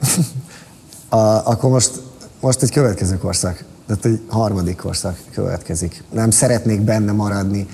a, 1.09 1.17
akkor 1.19 1.71
most, 1.71 2.03
most 2.41 2.63
egy 2.63 2.73
következő 2.73 3.19
korszak, 3.19 3.65
tehát 3.87 4.05
egy 4.05 4.23
harmadik 4.29 4.77
korszak 4.77 5.19
következik. 5.33 6.05
Nem 6.11 6.31
szeretnék 6.31 6.81
benne 6.81 7.13
maradni 7.13 7.69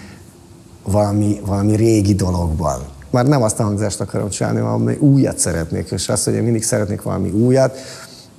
valami, 0.82 1.40
valami 1.46 1.76
régi 1.76 2.14
dologban. 2.14 2.80
Már 3.10 3.26
nem 3.26 3.42
azt 3.42 3.60
a 3.60 3.62
hangzást 3.62 4.00
akarom 4.00 4.28
csinálni, 4.28 4.60
hanem 4.60 4.96
újat 4.98 5.38
szeretnék, 5.38 5.90
és 5.90 6.08
azt, 6.08 6.24
hogy 6.24 6.34
én 6.34 6.42
mindig 6.42 6.62
szeretnék 6.62 7.02
valami 7.02 7.30
újat, 7.30 7.78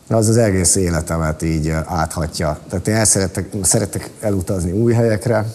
az 0.08 0.30
az 0.30 0.38
egész 0.38 0.76
életemet 0.76 1.42
így 1.42 1.70
áthatja. 1.86 2.60
Tehát 2.70 2.88
én 2.88 2.96
el 2.96 3.06
szeretek, 3.06 3.56
szeretek 3.62 4.10
elutazni 4.20 4.72
új 4.72 4.94
helyekre, 4.94 5.46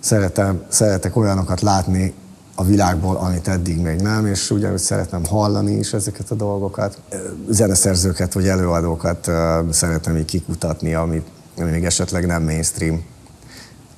szeretem, 0.00 0.62
szeretek 0.68 1.16
olyanokat 1.16 1.60
látni 1.60 2.14
a 2.54 2.64
világból, 2.64 3.16
amit 3.16 3.48
eddig 3.48 3.80
még 3.80 4.00
nem, 4.00 4.26
és 4.26 4.50
ugyanúgy 4.50 4.78
szeretem 4.78 5.24
hallani 5.24 5.72
is 5.72 5.92
ezeket 5.92 6.30
a 6.30 6.34
dolgokat. 6.34 7.00
Zeneszerzőket 7.48 8.32
vagy 8.32 8.48
előadókat 8.48 9.30
szeretem 9.70 10.16
így 10.16 10.24
kikutatni, 10.24 10.94
amit, 10.94 11.26
ami 11.58 11.70
még 11.70 11.84
esetleg 11.84 12.26
nem 12.26 12.42
mainstream, 12.42 13.04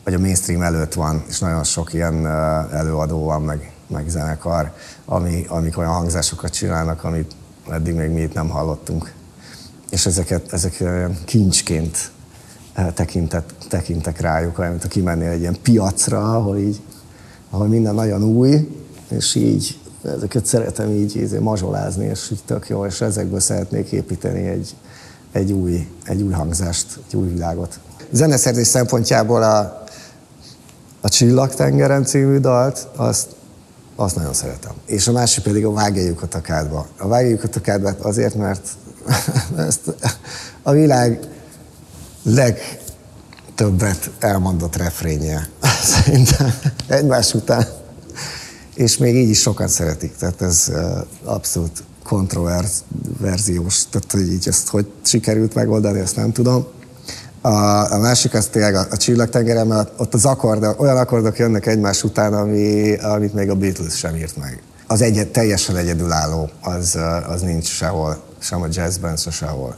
vagy 0.05 0.15
a 0.15 0.19
mainstream 0.19 0.63
előtt 0.63 0.95
van, 0.95 1.25
és 1.29 1.39
nagyon 1.39 1.65
sok 1.65 1.93
ilyen 1.93 2.27
előadó 2.73 3.25
van, 3.25 3.43
meg, 3.43 3.73
meg 3.87 4.09
zenekar, 4.09 4.73
ami, 5.05 5.45
amik 5.49 5.79
olyan 5.79 5.93
hangzásokat 5.93 6.53
csinálnak, 6.53 7.05
amit 7.05 7.33
eddig 7.71 7.95
még 7.95 8.11
mi 8.11 8.21
itt 8.21 8.35
nem 8.35 8.49
hallottunk 8.49 9.13
és 9.95 10.07
ezeket, 10.07 10.53
ezek 10.53 10.83
kincsként 11.25 12.11
tekintet, 12.95 13.55
tekintek 13.69 14.21
rájuk, 14.21 14.59
olyan, 14.59 14.71
mint 14.71 14.83
ha 14.83 14.89
kimennél 14.89 15.31
egy 15.31 15.41
ilyen 15.41 15.57
piacra, 15.63 16.37
ahol 16.37 16.59
így, 16.59 16.83
ahol 17.51 17.67
minden 17.67 17.95
nagyon 17.95 18.23
új, 18.23 18.69
és 19.09 19.35
így 19.35 19.79
ezeket 20.17 20.47
szeretem 20.47 20.91
így, 20.91 21.17
így 21.17 21.41
mazsolázni, 21.41 22.07
és 22.07 22.31
így 22.33 22.43
tök 22.45 22.69
jó, 22.69 22.87
és 22.87 23.01
ezekből 23.01 23.41
szeretnék 23.41 23.91
építeni 23.91 24.47
egy, 24.47 24.75
egy, 25.33 25.53
új, 25.53 25.89
egy 26.05 26.23
új 26.23 26.33
hangzást, 26.33 26.87
egy 27.07 27.17
új 27.17 27.29
világot. 27.29 27.79
Zeneszerzés 28.11 28.67
szempontjából 28.67 29.43
a, 29.43 29.85
a 31.01 31.09
Csillagtengeren 31.09 32.05
című 32.05 32.39
dalt, 32.39 32.89
azt, 32.97 33.29
azt 33.97 34.17
nagyon 34.17 34.33
szeretem. 34.33 34.73
És 34.87 35.09
a 35.09 35.13
másik 35.13 35.43
pedig 35.43 35.65
a 35.65 35.73
Vágjeljuk 35.73 36.23
a 36.23 36.27
takádba. 36.27 36.87
A 36.99 37.09
Vágjeljuk 37.09 37.45
a 37.45 37.49
takádba 37.49 37.95
azért, 38.03 38.35
mert 38.35 38.69
ezt 39.69 39.95
a 40.63 40.73
világ 40.73 41.19
legtöbbet 42.23 44.11
elmondott 44.19 44.77
refrénje 44.77 45.49
szerintem 45.95 46.55
egymás 46.87 47.35
után. 47.35 47.67
És 48.75 48.97
még 48.97 49.15
így 49.15 49.29
is 49.29 49.41
sokan 49.41 49.69
szeretik, 49.69 50.17
tehát 50.17 50.43
ez 50.43 50.71
abszolút 51.25 51.83
kontroverziós, 52.05 53.89
tehát 53.91 54.13
hogy 54.13 54.33
így 54.33 54.49
ezt 54.49 54.69
hogy 54.69 54.87
sikerült 55.03 55.55
megoldani, 55.55 55.99
ezt 55.99 56.17
nem 56.17 56.33
tudom. 56.33 56.67
A, 57.41 57.93
a 57.93 57.99
másik 57.99 58.35
az 58.35 58.47
tényleg 58.47 58.75
a, 58.75 58.87
a 58.91 58.97
csillagtengeren, 58.97 59.67
mert 59.67 59.93
ott 59.97 60.15
az 60.15 60.25
akkord, 60.25 60.75
olyan 60.79 60.97
akkordok 60.97 61.39
jönnek 61.39 61.67
egymás 61.67 62.03
után, 62.03 62.35
ami, 62.35 62.97
amit 62.97 63.35
még 63.35 63.51
a 63.51 63.55
Beatles 63.55 63.97
sem 63.97 64.17
írt 64.17 64.37
meg. 64.37 64.63
Az 64.87 65.03
egy, 65.03 65.29
teljesen 65.33 65.77
egyedülálló, 65.77 66.51
az, 66.63 66.99
az 67.29 67.41
nincs 67.41 67.67
sehol 67.67 68.23
sem 68.39 68.63
a 68.63 68.67
jazzben, 68.71 69.17
se 69.17 69.31
sehol. 69.31 69.77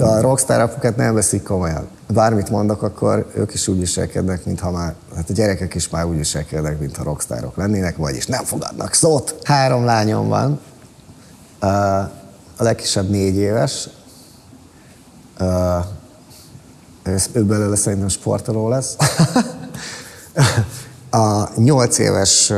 A 0.00 0.20
rockstar 0.20 0.60
apukat 0.60 0.96
nem 0.96 1.14
veszik 1.14 1.42
komolyan. 1.42 1.88
Bármit 2.08 2.50
mondok, 2.50 2.82
akkor 2.82 3.30
ők 3.34 3.54
is 3.54 3.68
úgy 3.68 3.78
viselkednek, 3.78 4.44
mintha 4.44 4.70
már, 4.70 4.94
hát 5.16 5.30
a 5.30 5.32
gyerekek 5.32 5.74
is 5.74 5.88
már 5.88 6.04
úgy 6.04 6.16
viselkednek, 6.16 6.80
mintha 6.80 7.02
rockstarok 7.02 7.56
lennének, 7.56 7.96
vagyis 7.96 8.26
nem 8.26 8.44
fogadnak 8.44 8.94
szót. 8.94 9.38
Három 9.42 9.84
lányom 9.84 10.28
van, 10.28 10.60
a 12.56 12.64
legkisebb 12.64 13.10
négy 13.10 13.36
éves, 13.36 13.88
ő 17.32 17.44
belőle 17.44 17.76
szerintem 17.76 18.08
sportoló 18.08 18.68
lesz. 18.68 18.96
A 21.10 21.60
nyolc 21.60 21.98
éves 21.98 22.52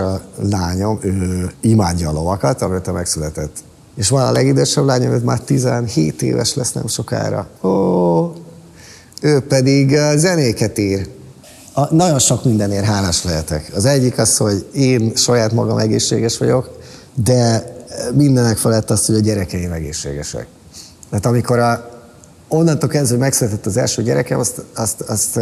lányom, 0.50 0.98
ő 1.02 1.50
imádja 1.60 2.08
a 2.08 2.12
lovakat, 2.12 2.62
amit 2.62 2.92
megszületett 2.92 3.62
és 4.00 4.08
van 4.08 4.26
a 4.26 4.32
legidősebb 4.32 4.84
lányom, 4.84 5.12
ő 5.12 5.18
már 5.18 5.40
17 5.40 6.22
éves 6.22 6.54
lesz 6.54 6.72
nem 6.72 6.86
sokára. 6.86 7.48
Ó, 7.62 8.32
ő 9.20 9.40
pedig 9.40 9.98
zenéket 10.16 10.78
ír. 10.78 11.08
A, 11.72 11.94
nagyon 11.94 12.18
sok 12.18 12.44
mindenért 12.44 12.84
hálás 12.84 13.24
lehetek. 13.24 13.70
Az 13.74 13.84
egyik 13.84 14.18
az, 14.18 14.36
hogy 14.36 14.68
én 14.72 15.12
saját 15.14 15.52
magam 15.52 15.78
egészséges 15.78 16.38
vagyok, 16.38 16.78
de 17.14 17.72
mindenek 18.14 18.56
felett 18.56 18.90
az, 18.90 19.06
hogy 19.06 19.14
a 19.14 19.20
gyerekeim 19.20 19.72
egészségesek. 19.72 20.46
Tehát 21.10 21.26
amikor 21.26 21.58
a, 21.58 21.90
onnantól 22.48 22.88
kezdve 22.88 23.18
megszületett 23.18 23.66
az 23.66 23.76
első 23.76 24.02
gyerekem, 24.02 24.38
azt, 24.38 24.64
azt, 24.74 25.00
azt, 25.00 25.40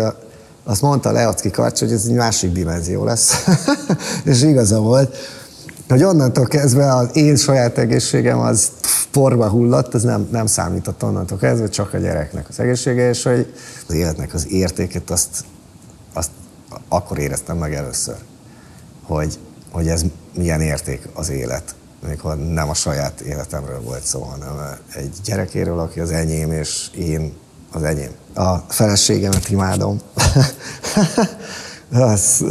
azt 0.68 0.83
mondta 0.83 1.11
Leocki 1.11 1.50
Karcs, 1.50 1.78
hogy 1.78 1.92
ez 1.92 2.04
egy 2.07 2.14
másik 2.14 2.52
dimenzió 2.52 3.04
lesz. 3.04 3.44
és 4.24 4.42
igaza 4.42 4.81
volt 4.81 5.16
hogy 5.88 6.02
onnantól 6.02 6.46
kezdve 6.46 6.94
az 6.94 7.09
én 7.12 7.37
saját 7.37 7.78
egészségem 7.78 8.38
az 8.38 8.70
porba 9.11 9.48
hullott, 9.48 9.94
ez 9.94 10.02
nem, 10.02 10.28
nem 10.31 10.46
számított 10.46 11.02
onnantól 11.02 11.38
kezdve, 11.38 11.68
csak 11.68 11.94
a 11.94 11.98
gyereknek 11.98 12.48
az 12.48 12.61
egészsége, 12.61 13.09
és 13.09 13.22
hogy 13.22 13.54
az 13.88 13.94
életnek 13.94 14.35
az 14.35 14.46
értékét 14.50 15.11
azt, 15.11 15.44
azt 16.12 16.31
akkor 16.88 17.18
éreztem 17.18 17.57
meg 17.57 17.74
először, 17.74 18.16
hogy, 19.02 19.38
hogy 19.70 19.88
ez 19.88 20.02
milyen 20.35 20.61
érték 20.61 21.09
az 21.14 21.31
élet, 21.31 21.74
amikor 22.04 22.37
nem 22.37 22.68
a 22.68 22.74
saját 22.74 23.20
életemről 23.20 23.81
volt 23.81 24.04
szó, 24.04 24.22
hanem 24.22 24.78
egy 24.94 25.12
gyerekéről, 25.24 25.78
aki 25.78 26.00
az 26.00 26.11
enyém, 26.11 26.52
és 26.52 26.90
én 26.96 27.33
az 27.72 27.83
enyém. 27.83 28.11
A 28.38 28.64
feleségemet 28.68 29.48
imádom. 29.48 30.01
az, 32.12 32.44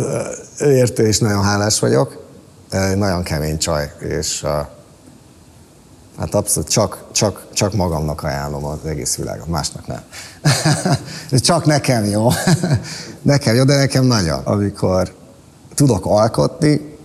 értő 0.60 1.08
és 1.08 1.20
nagyon 1.20 1.44
hálás 1.44 1.80
vagyok 1.80 2.26
nagyon 2.96 3.24
kemény 3.24 3.58
csaj, 3.58 3.92
és 4.00 4.46
hát 6.18 6.34
abszolút 6.34 6.70
csak, 6.70 7.04
csak, 7.12 7.48
csak 7.54 7.74
magamnak 7.74 8.24
ajánlom 8.24 8.66
az 8.66 8.86
egész 8.86 9.16
világot, 9.16 9.48
másnak 9.48 9.88
nem. 9.88 10.02
csak 11.32 11.66
nekem 11.66 12.06
jó. 12.06 12.30
nekem 13.22 13.56
jó, 13.56 13.64
de 13.64 13.76
nekem 13.76 14.06
nagyon. 14.06 14.44
Amikor 14.44 15.14
tudok 15.76 16.06
alkotni, 16.06 16.98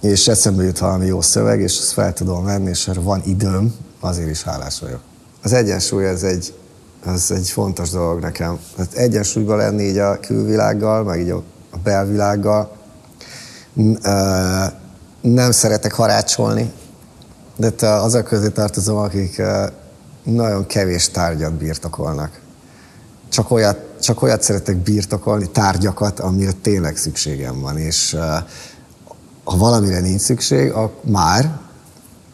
és 0.00 0.28
eszembe 0.28 0.64
jut 0.64 0.78
valami 0.78 1.06
jó 1.06 1.20
szöveg, 1.20 1.60
és 1.60 1.78
azt 1.78 1.92
fel 1.92 2.12
tudom 2.12 2.44
venni, 2.44 2.68
és 2.68 2.90
van 2.94 3.22
időm, 3.24 3.74
azért 4.00 4.30
is 4.30 4.42
hálás 4.42 4.78
vagyok. 4.80 5.00
Az 5.42 5.52
egyensúly 5.52 6.06
ez 6.06 6.22
egy, 6.22 6.54
az 7.04 7.30
egy 7.30 7.48
fontos 7.48 7.90
dolog 7.90 8.20
nekem. 8.20 8.58
Hát 8.78 8.92
egyensúlyban 8.92 9.56
lenni 9.56 9.82
így 9.82 9.98
a 9.98 10.20
külvilággal, 10.20 11.02
meg 11.02 11.20
így 11.20 11.30
a 11.30 11.42
belvilággal, 11.82 12.76
nem 15.20 15.50
szeretek 15.50 15.92
harácsolni, 15.92 16.72
de 17.56 17.86
azok 17.86 18.24
közé 18.24 18.48
tartozom, 18.48 18.96
akik 18.96 19.42
nagyon 20.22 20.66
kevés 20.66 21.08
tárgyat 21.08 21.52
birtokolnak. 21.52 22.40
Csak 23.28 23.50
olyat, 23.50 23.78
csak 24.00 24.22
olyat 24.22 24.42
szeretek 24.42 24.76
birtokolni, 24.76 25.50
tárgyakat, 25.50 26.20
amire 26.20 26.52
tényleg 26.52 26.96
szükségem 26.96 27.60
van, 27.60 27.78
és 27.78 28.16
ha 29.44 29.56
valamire 29.56 30.00
nincs 30.00 30.20
szükség, 30.20 30.70
ak- 30.70 31.04
már, 31.04 31.58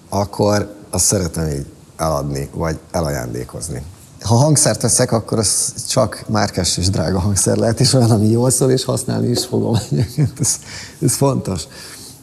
akkor 0.09 0.75
azt 0.91 1.05
szeretem 1.05 1.47
így 1.49 1.67
eladni, 1.97 2.49
vagy 2.53 2.79
elajándékozni. 2.91 3.83
Ha 4.21 4.35
hangszert 4.35 4.83
veszek, 4.83 5.13
akkor 5.13 5.39
az 5.39 5.73
csak 5.89 6.25
márkás 6.29 6.77
és 6.77 6.91
drága 6.91 7.19
hangszer 7.19 7.57
lehet, 7.57 7.81
és 7.81 7.93
olyan, 7.93 8.11
ami 8.11 8.29
jól 8.29 8.51
szól, 8.51 8.71
és 8.71 8.85
használni 8.85 9.29
is 9.29 9.45
fogom. 9.45 9.77
ez, 10.41 10.59
ez 11.01 11.15
fontos. 11.15 11.63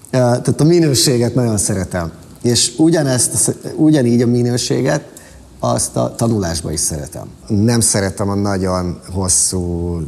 Tehát 0.09 0.61
a 0.61 0.63
minőséget 0.63 1.35
nagyon 1.35 1.57
szeretem. 1.57 2.11
És 2.41 2.73
ugyanezt, 2.77 3.55
ugyanígy 3.75 4.21
a 4.21 4.27
minőséget, 4.27 5.13
azt 5.59 5.95
a 5.95 6.15
tanulásba 6.15 6.71
is 6.71 6.79
szeretem. 6.79 7.27
Nem 7.47 7.79
szeretem 7.79 8.29
a 8.29 8.35
nagyon 8.35 8.99
hosszú 9.13 9.99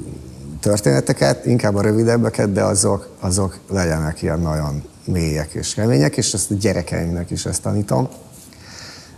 történeteket, 0.59 1.45
inkább 1.45 1.75
a 1.75 1.81
rövidebbeket, 1.81 2.51
de 2.51 2.63
azok, 2.63 3.09
azok 3.19 3.59
legyenek 3.69 4.21
ilyen 4.21 4.39
nagyon 4.39 4.83
mélyek 5.05 5.53
és 5.53 5.73
kemények, 5.73 6.17
és 6.17 6.33
ezt 6.33 6.51
a 6.51 6.53
gyerekeimnek 6.53 7.31
is 7.31 7.45
ezt 7.45 7.61
tanítom. 7.61 8.07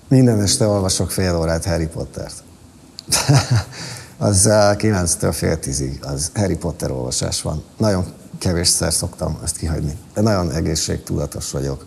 Minden 0.07 0.41
este 0.41 0.65
olvasok 0.65 1.11
fél 1.11 1.37
órát 1.37 1.65
Harry 1.65 1.87
Pottert. 1.87 2.43
az 4.17 4.47
9-től 4.49 5.31
fél 5.31 5.59
tízig, 5.59 5.99
az 6.01 6.31
Harry 6.35 6.55
Potter 6.55 6.91
olvasás 6.91 7.41
van. 7.41 7.63
Nagyon 7.77 8.05
kevésszer 8.37 8.93
szoktam 8.93 9.39
ezt 9.43 9.57
kihagyni. 9.57 9.97
De 10.13 10.21
nagyon 10.21 10.51
egészségtudatos 10.51 11.51
vagyok. 11.51 11.85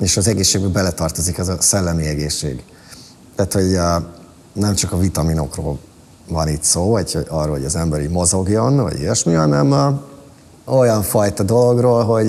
És 0.00 0.16
az 0.16 0.28
egészségbe 0.28 0.68
beletartozik 0.68 1.38
az 1.38 1.48
a 1.48 1.60
szellemi 1.60 2.06
egészség. 2.06 2.64
Tehát, 3.36 3.52
hogy 3.52 3.74
a, 3.74 4.14
nem 4.52 4.74
csak 4.74 4.92
a 4.92 4.98
vitaminokról 4.98 5.78
van 6.28 6.48
itt 6.48 6.62
szó, 6.62 6.90
vagy 6.90 7.18
arról, 7.28 7.54
hogy 7.54 7.64
az 7.64 7.76
ember 7.76 8.00
így 8.00 8.10
mozogjon, 8.10 8.76
vagy 8.76 9.00
ilyesmi, 9.00 9.34
hanem 9.34 9.72
a, 9.72 10.02
olyan 10.64 11.02
fajta 11.02 11.42
dologról, 11.42 12.04
hogy 12.04 12.28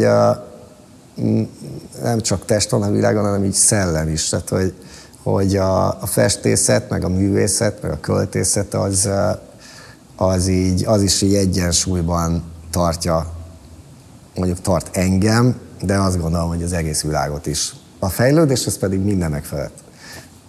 nem 2.01 2.21
csak 2.21 2.45
test 2.45 2.69
van 2.69 2.81
a 2.81 2.91
világon, 2.91 3.23
hanem 3.23 3.43
így 3.43 3.53
szellem 3.53 4.07
is. 4.07 4.29
Tehát, 4.29 4.49
hogy, 4.49 4.73
hogy 5.23 5.55
a, 5.55 6.01
a 6.01 6.05
festészet, 6.05 6.89
meg 6.89 7.03
a 7.03 7.09
művészet, 7.09 7.81
meg 7.81 7.91
a 7.91 7.99
költészet 7.99 8.73
az, 8.73 9.09
az, 10.15 10.47
így, 10.47 10.85
az 10.85 11.01
is 11.01 11.21
így 11.21 11.35
egyensúlyban 11.35 12.43
tartja, 12.69 13.33
mondjuk 14.35 14.61
tart 14.61 14.97
engem, 14.97 15.55
de 15.81 15.97
azt 15.97 16.19
gondolom, 16.19 16.47
hogy 16.47 16.63
az 16.63 16.73
egész 16.73 17.01
világot 17.01 17.45
is. 17.45 17.73
A 17.99 18.09
fejlődés 18.09 18.65
az 18.65 18.77
pedig 18.77 18.99
mindenek 18.99 19.43
felett. 19.43 19.83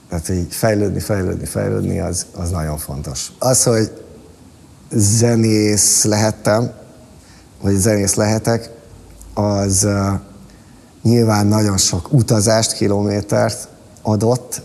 Tehát, 0.09 0.27
hogy 0.27 0.47
fejlődni, 0.51 1.01
fejlődni, 1.01 1.45
fejlődni, 1.45 2.01
az, 2.01 2.27
az 2.35 2.51
nagyon 2.51 2.79
fontos. 2.79 3.33
Az, 3.39 3.63
hogy 3.63 3.91
zenész 4.91 6.05
lehettem, 6.05 6.73
vagy 7.63 7.75
zenész 7.75 8.15
lehetek, 8.15 8.71
az 9.35 9.85
uh, 9.85 10.21
nyilván 11.03 11.47
nagyon 11.47 11.77
sok 11.77 12.13
utazást, 12.13 12.73
kilométert 12.73 13.69
adott, 14.03 14.63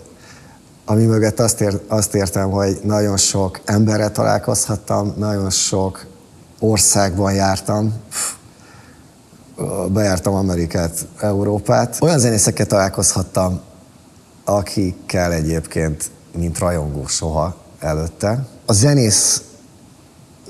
ami 0.85 1.05
mögött 1.05 1.39
azt, 1.39 1.61
ér, 1.61 1.81
azt 1.87 2.15
értem, 2.15 2.49
hogy 2.49 2.79
nagyon 2.83 3.17
sok 3.17 3.61
emberrel 3.65 4.11
találkozhattam, 4.11 5.13
nagyon 5.17 5.49
sok 5.49 6.05
országban 6.59 7.33
jártam, 7.33 7.93
bejártam 9.87 10.33
Amerikát, 10.33 11.07
Európát. 11.19 11.97
Olyan 12.01 12.19
zenészekkel 12.19 12.65
találkozhattam, 12.65 13.59
akikkel 14.43 15.33
egyébként, 15.33 16.11
mint 16.37 16.59
rajongó 16.59 17.07
soha 17.07 17.55
előtte. 17.79 18.47
A 18.65 18.73
zenész 18.73 19.41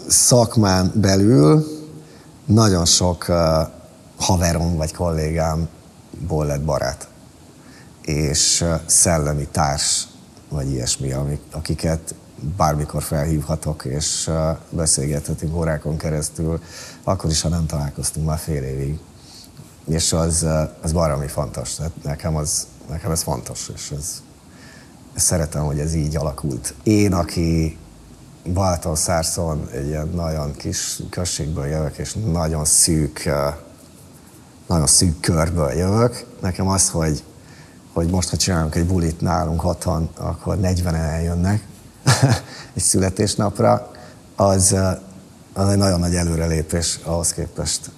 szakmán 0.08 0.92
belül 0.96 1.66
nagyon 2.46 2.86
sok 2.86 3.26
haverom 4.18 4.76
vagy 4.76 4.94
kollégámból 4.94 6.46
lett 6.46 6.62
barát, 6.62 7.08
és 8.06 8.66
szellemi 8.86 9.48
társ, 9.52 10.08
vagy 10.50 10.72
ilyesmi, 10.72 11.12
amik, 11.12 11.42
akiket 11.52 12.16
bármikor 12.58 13.04
felhívhatok, 13.04 13.86
és 13.86 14.32
beszélgethetünk 14.70 15.56
órákon 15.56 15.98
keresztül, 15.98 16.62
akkor 17.04 17.30
is, 17.30 17.42
ha 17.42 17.50
nem 17.50 17.66
találkoztunk 17.66 18.26
már 18.26 18.38
fél 18.38 18.64
évig. 18.64 19.00
És 19.88 20.14
az, 20.14 20.46
az 20.82 20.92
baromi 20.92 21.28
fontos. 21.28 21.76
Tehát 21.76 22.04
nekem, 22.04 22.36
az, 22.36 22.68
nekem 22.90 23.12
ez 23.12 23.22
fontos, 23.22 23.72
és 23.76 23.92
ez, 23.98 24.22
szeretem, 25.16 25.64
hogy 25.64 25.80
ez 25.80 25.94
így 25.94 26.16
alakult. 26.16 26.74
Én, 26.84 27.14
aki 27.14 27.78
Balaton-Szárszon 28.54 29.70
egy 29.72 29.88
ilyen 29.88 30.08
nagyon 30.08 30.56
kis 30.56 31.02
községből 31.10 31.66
jövök, 31.66 31.98
és 31.98 32.14
nagyon 32.32 32.66
szűk, 32.66 33.30
nagyon 34.68 34.88
szűk 34.88 35.20
körből 35.20 35.72
jövök. 35.72 36.26
Nekem 36.42 36.68
az, 36.68 36.90
hogy, 36.90 37.24
hogy 37.96 38.10
most, 38.10 38.30
ha 38.30 38.38
csinálunk 38.38 38.76
egy 38.76 38.86
bulit 38.86 39.22
nálunk 39.22 39.64
otthon, 39.64 40.10
akkor 40.18 40.58
40-en 40.62 40.94
eljönnek 40.94 41.68
egy 42.76 42.84
születésnapra, 42.84 43.92
az, 44.36 44.76
az 45.54 45.68
egy 45.70 45.78
nagyon 45.78 46.00
nagy 46.00 46.16
előrelépés 46.16 47.00
ahhoz 47.04 47.34
képest, 47.34 47.92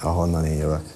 ahonnan 0.00 0.44
én 0.44 0.56
jövök. 0.56 0.93